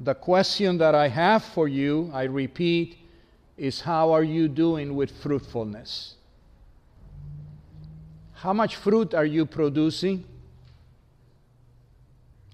the 0.00 0.14
question 0.14 0.78
that 0.78 0.96
I 0.96 1.06
have 1.06 1.44
for 1.44 1.68
you, 1.68 2.10
I 2.12 2.24
repeat, 2.24 2.98
is 3.56 3.82
how 3.82 4.12
are 4.12 4.22
you 4.24 4.48
doing 4.48 4.94
with 4.96 5.10
fruitfulness? 5.22 6.14
How 8.34 8.52
much 8.52 8.76
fruit 8.76 9.14
are 9.14 9.24
you 9.24 9.46
producing? 9.46 10.24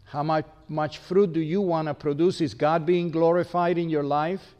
How 0.04 0.22
much, 0.22 0.44
much 0.68 0.98
fruit 0.98 1.32
do 1.32 1.40
you 1.40 1.61
want 1.61 1.88
to 1.88 1.94
produce? 1.94 2.40
Is 2.40 2.54
God 2.54 2.84
being 2.84 3.11
glorified 3.11 3.78
in 3.78 3.88
your 3.88 4.02
life? 4.02 4.54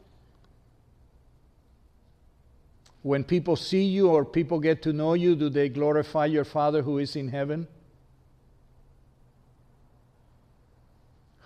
When 3.03 3.23
people 3.23 3.55
see 3.55 3.83
you 3.83 4.09
or 4.09 4.25
people 4.25 4.59
get 4.59 4.81
to 4.83 4.91
know 4.91 5.13
you, 5.13 5.35
do 5.35 5.49
they 5.49 5.69
glorify 5.69 6.25
your 6.25 6.43
Father 6.43 6.81
who 6.81 6.97
is 6.97 7.15
in 7.15 7.29
heaven? 7.29 7.67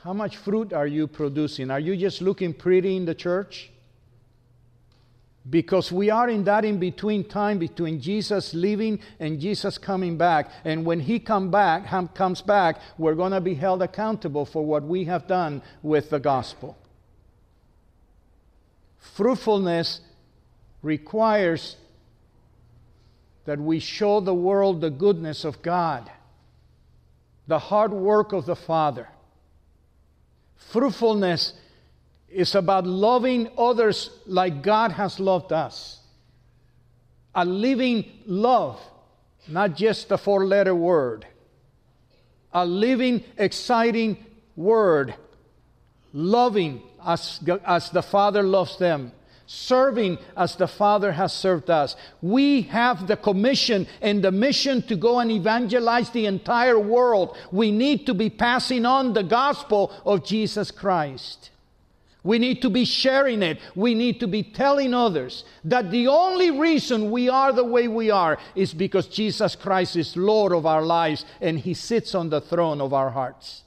How 0.03 0.13
much 0.13 0.37
fruit 0.37 0.71
are 0.71 0.87
you 0.87 1.07
producing? 1.07 1.71
Are 1.71 1.79
you 1.79 1.95
just 1.95 2.21
looking 2.21 2.53
pretty 2.53 2.95
in 2.95 3.05
the 3.05 3.15
church? 3.15 3.72
Because 5.49 5.91
we 5.91 6.09
are 6.09 6.29
in 6.29 6.45
that 6.45 6.63
in 6.63 6.79
between 6.79 7.25
time 7.25 7.59
between 7.59 7.99
Jesus 7.99 8.53
leaving 8.53 8.99
and 9.19 9.41
Jesus 9.41 9.77
coming 9.77 10.17
back. 10.17 10.49
And 10.63 10.85
when 10.85 11.01
he 11.01 11.19
come 11.19 11.51
back, 11.51 11.85
comes 12.15 12.41
back, 12.41 12.79
we're 12.97 13.15
going 13.15 13.33
to 13.33 13.41
be 13.41 13.55
held 13.55 13.81
accountable 13.81 14.45
for 14.45 14.65
what 14.65 14.83
we 14.83 15.03
have 15.05 15.27
done 15.27 15.61
with 15.81 16.09
the 16.09 16.19
gospel. 16.19 16.77
Fruitfulness 18.97 19.99
requires 20.81 21.75
that 23.45 23.59
we 23.59 23.79
show 23.79 24.21
the 24.21 24.33
world 24.33 24.79
the 24.79 24.89
goodness 24.89 25.43
of 25.43 25.61
God, 25.61 26.09
the 27.47 27.59
hard 27.59 27.91
work 27.91 28.31
of 28.31 28.45
the 28.45 28.55
Father. 28.55 29.09
Fruitfulness 30.55 31.53
is 32.33 32.55
about 32.55 32.85
loving 32.85 33.49
others 33.57 34.09
like 34.25 34.61
God 34.61 34.91
has 34.91 35.19
loved 35.19 35.51
us. 35.51 35.99
A 37.35 37.45
living 37.45 38.05
love, 38.25 38.79
not 39.47 39.75
just 39.75 40.11
a 40.11 40.17
four 40.17 40.45
letter 40.45 40.75
word. 40.75 41.25
A 42.53 42.65
living, 42.65 43.23
exciting 43.37 44.23
word. 44.55 45.15
Loving 46.13 46.81
as, 47.05 47.39
as 47.65 47.89
the 47.89 48.03
Father 48.03 48.43
loves 48.43 48.77
them 48.77 49.11
serving 49.45 50.17
as 50.35 50.55
the 50.55 50.67
Father 50.67 51.11
has 51.11 51.33
served 51.33 51.69
us. 51.69 51.95
We 52.21 52.63
have 52.63 53.07
the 53.07 53.17
commission 53.17 53.87
and 54.01 54.23
the 54.23 54.31
mission 54.31 54.81
to 54.83 54.95
go 54.95 55.19
and 55.19 55.31
evangelize 55.31 56.09
the 56.09 56.25
entire 56.25 56.79
world. 56.79 57.37
We 57.51 57.71
need 57.71 58.05
to 58.07 58.13
be 58.13 58.29
passing 58.29 58.85
on 58.85 59.13
the 59.13 59.23
gospel 59.23 59.91
of 60.05 60.25
Jesus 60.25 60.71
Christ. 60.71 61.51
We 62.23 62.39
need 62.39 62.61
to 62.61 62.69
be 62.69 62.85
sharing 62.85 63.43
it. 63.43 63.59
We 63.75 63.93
need 63.93 64.21
to 64.21 64.27
be 64.27 64.43
telling 64.43 64.93
others 64.93 65.43
that 65.65 65.91
the 65.91 66.07
only 66.07 66.51
reason 66.51 67.11
we 67.11 67.27
are 67.27 67.51
the 67.51 67.65
way 67.65 67.89
we 67.89 68.11
are 68.11 68.37
is 68.55 68.73
because 68.73 69.07
Jesus 69.07 69.55
Christ 69.57 69.97
is 69.97 70.15
Lord 70.15 70.53
of 70.53 70.65
our 70.65 70.83
lives 70.83 71.25
and 71.41 71.59
He 71.59 71.73
sits 71.73 72.15
on 72.15 72.29
the 72.29 72.39
throne 72.39 72.79
of 72.79 72.93
our 72.93 73.09
hearts. 73.09 73.63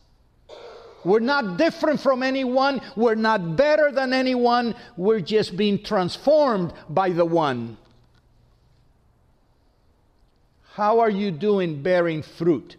We're 1.05 1.21
not 1.21 1.59
different 1.59 2.01
from 2.01 2.23
anyone. 2.23 2.81
We're 2.97 3.15
not 3.15 3.57
better 3.57 3.93
than 3.93 4.13
anyone. 4.13 4.75
We're 4.97 5.21
just 5.21 5.57
being 5.57 5.83
transformed 5.83 6.73
by 6.89 7.11
the 7.11 7.25
one. 7.25 7.77
How 10.73 11.01
are 11.01 11.11
you 11.11 11.31
doing 11.31 11.83
bearing 11.83 12.23
fruit? 12.23 12.77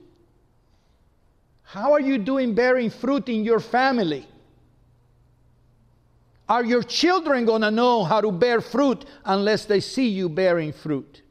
How 1.64 1.94
are 1.94 2.02
you 2.02 2.18
doing 2.18 2.54
bearing 2.54 2.90
fruit 2.90 3.30
in 3.30 3.44
your 3.44 3.60
family? 3.60 4.28
Are 6.50 6.64
your 6.64 6.84
children 6.84 7.46
going 7.46 7.62
to 7.62 7.72
know 7.72 8.04
how 8.04 8.22
to 8.22 8.32
bear 8.32 8.62
fruit 8.62 9.06
unless 9.26 9.66
they 9.66 9.82
see 9.82 10.08
you 10.08 10.30
bearing 10.30 10.72
fruit? 10.72 11.22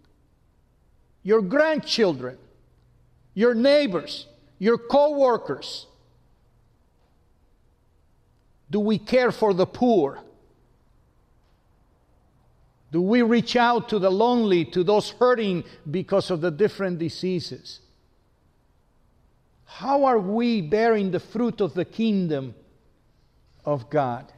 Your 1.22 1.40
grandchildren, 1.40 2.38
your 3.35 3.55
neighbors, 3.55 4.26
your 4.59 4.76
co 4.76 5.18
workers, 5.18 5.87
do 8.70 8.81
we 8.81 8.98
care 8.98 9.33
for 9.33 9.55
the 9.55 9.66
poor? 9.66 10.18
Do 12.92 13.00
we 13.00 13.22
reach 13.22 13.57
out 13.57 13.88
to 13.90 13.98
the 13.98 14.11
lonely, 14.11 14.64
to 14.66 14.85
those 14.85 15.11
hurting 15.11 15.64
because 15.90 16.31
of 16.31 16.40
the 16.40 16.50
different 16.50 16.98
diseases? 16.98 17.81
How 19.64 20.05
are 20.05 20.18
we 20.18 20.61
bearing 20.61 21.11
the 21.11 21.20
fruit 21.20 21.61
of 21.61 21.74
the 21.74 21.85
kingdom 21.85 22.55
of 23.64 23.90
God? 23.90 24.33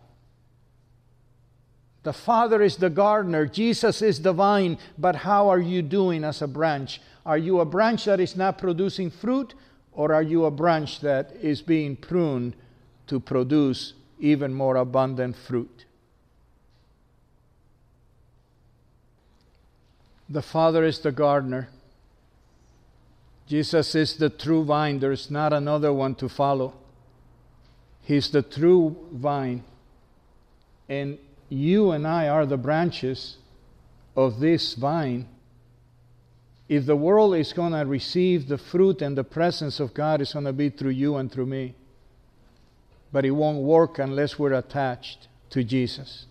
The 2.09 2.15
Father 2.15 2.63
is 2.63 2.77
the 2.77 2.89
gardener, 2.89 3.45
Jesus 3.45 4.01
is 4.01 4.23
the 4.23 4.33
vine, 4.33 4.79
but 4.97 5.15
how 5.15 5.51
are 5.51 5.61
you 5.61 5.83
doing 5.83 6.25
as 6.25 6.41
a 6.41 6.49
branch? 6.49 7.03
Are 7.27 7.37
you 7.37 7.61
a 7.61 7.67
branch 7.67 8.07
that 8.07 8.19
is 8.19 8.35
not 8.35 8.57
producing 8.57 9.11
fruit, 9.11 9.53
or 9.93 10.15
are 10.15 10.23
you 10.23 10.47
a 10.47 10.51
branch 10.51 11.01
that 11.01 11.37
is 11.43 11.61
being 11.61 11.97
pruned 11.97 12.57
to 13.09 13.21
produce 13.21 13.93
even 14.19 14.55
more 14.55 14.77
abundant 14.77 15.37
fruit. 15.37 15.85
The 20.31 20.41
Father 20.41 20.83
is 20.83 21.01
the 21.01 21.13
gardener. 21.13 21.69
Jesus 23.47 23.95
is 23.95 24.17
the 24.17 24.31
true 24.31 24.65
vine. 24.65 24.99
There 24.99 25.13
is 25.13 25.31
not 25.31 25.53
another 25.53 25.93
one 25.93 26.15
to 26.15 26.29
follow. 26.31 26.73
He's 28.01 28.31
the 28.31 28.41
true 28.41 28.97
vine. 29.13 29.63
And 30.89 31.19
you 31.49 31.91
and 31.91 32.07
I 32.07 32.29
are 32.29 32.47
the 32.47 32.57
branches 32.57 33.37
of 34.17 34.41
this 34.41 34.75
vine. 34.75 35.29
If 36.69 36.85
the 36.87 36.97
world 36.97 37.35
is 37.35 37.53
going 37.53 37.73
to 37.73 37.87
receive 37.87 38.49
the 38.49 38.59
fruit 38.59 39.01
and 39.01 39.17
the 39.17 39.25
presence 39.25 39.81
of 39.81 39.95
God, 39.95 40.21
it's 40.21 40.35
going 40.35 40.45
to 40.45 40.53
be 40.53 40.69
through 40.69 40.91
you 40.91 41.17
and 41.17 41.33
through 41.33 41.47
me 41.47 41.75
but 43.13 43.25
it 43.25 43.31
won't 43.31 43.59
work 43.59 43.99
unless 43.99 44.39
we're 44.39 44.53
attached 44.53 45.29
to 45.51 45.65
Jesus. 45.65 46.27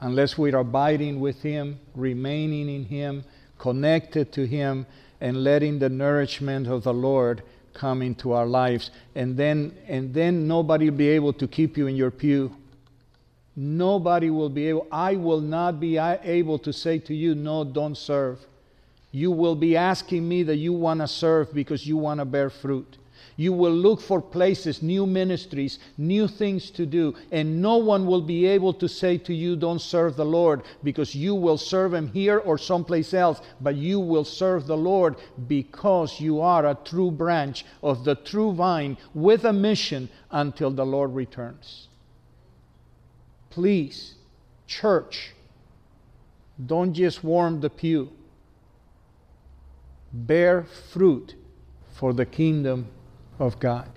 Unless 0.00 0.38
we're 0.38 0.56
abiding 0.56 1.20
with 1.20 1.42
Him, 1.42 1.78
remaining 1.94 2.68
in 2.68 2.84
Him, 2.84 3.24
connected 3.58 4.32
to 4.32 4.46
Him, 4.46 4.86
and 5.20 5.42
letting 5.42 5.78
the 5.78 5.88
nourishment 5.88 6.68
of 6.68 6.84
the 6.84 6.94
Lord 6.94 7.42
come 7.74 8.02
into 8.02 8.32
our 8.32 8.46
lives. 8.46 8.90
And 9.14 9.36
then, 9.36 9.74
and 9.86 10.14
then 10.14 10.46
nobody 10.46 10.90
will 10.90 10.96
be 10.96 11.08
able 11.08 11.32
to 11.34 11.48
keep 11.48 11.76
you 11.76 11.86
in 11.86 11.96
your 11.96 12.10
pew. 12.10 12.54
Nobody 13.60 14.30
will 14.30 14.50
be 14.50 14.68
able, 14.68 14.86
I 14.92 15.16
will 15.16 15.40
not 15.40 15.80
be 15.80 15.96
able 15.96 16.60
to 16.60 16.72
say 16.72 17.00
to 17.00 17.12
you, 17.12 17.34
no, 17.34 17.64
don't 17.64 17.98
serve. 17.98 18.38
You 19.10 19.32
will 19.32 19.56
be 19.56 19.76
asking 19.76 20.28
me 20.28 20.44
that 20.44 20.58
you 20.58 20.72
want 20.72 21.00
to 21.00 21.08
serve 21.08 21.52
because 21.52 21.84
you 21.84 21.96
want 21.96 22.20
to 22.20 22.24
bear 22.24 22.50
fruit. 22.50 22.98
You 23.34 23.52
will 23.52 23.72
look 23.72 24.00
for 24.00 24.22
places, 24.22 24.80
new 24.80 25.06
ministries, 25.06 25.80
new 25.96 26.28
things 26.28 26.70
to 26.70 26.86
do, 26.86 27.16
and 27.32 27.60
no 27.60 27.78
one 27.78 28.06
will 28.06 28.20
be 28.20 28.46
able 28.46 28.74
to 28.74 28.88
say 28.88 29.18
to 29.18 29.34
you, 29.34 29.56
Don't 29.56 29.80
serve 29.80 30.14
the 30.14 30.24
Lord, 30.24 30.62
because 30.84 31.16
you 31.16 31.34
will 31.34 31.58
serve 31.58 31.94
Him 31.94 32.06
here 32.12 32.38
or 32.38 32.58
someplace 32.58 33.12
else, 33.12 33.40
but 33.60 33.74
you 33.74 33.98
will 33.98 34.24
serve 34.24 34.68
the 34.68 34.76
Lord 34.76 35.16
because 35.48 36.20
you 36.20 36.40
are 36.40 36.64
a 36.64 36.78
true 36.84 37.10
branch 37.10 37.64
of 37.82 38.04
the 38.04 38.14
true 38.14 38.52
vine 38.52 38.96
with 39.14 39.44
a 39.44 39.52
mission 39.52 40.08
until 40.30 40.70
the 40.70 40.86
Lord 40.86 41.12
returns. 41.12 41.88
Please, 43.58 44.14
church, 44.68 45.32
don't 46.64 46.94
just 46.94 47.24
warm 47.24 47.60
the 47.60 47.68
pew. 47.68 48.12
Bear 50.12 50.62
fruit 50.62 51.34
for 51.92 52.12
the 52.12 52.24
kingdom 52.24 52.86
of 53.40 53.58
God. 53.58 53.90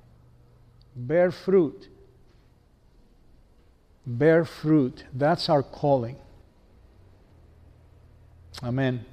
Bear 0.96 1.30
fruit. 1.30 1.90
Bear 4.04 4.46
fruit. 4.46 5.04
That's 5.14 5.48
our 5.48 5.62
calling. 5.62 6.16
Amen. 8.64 9.06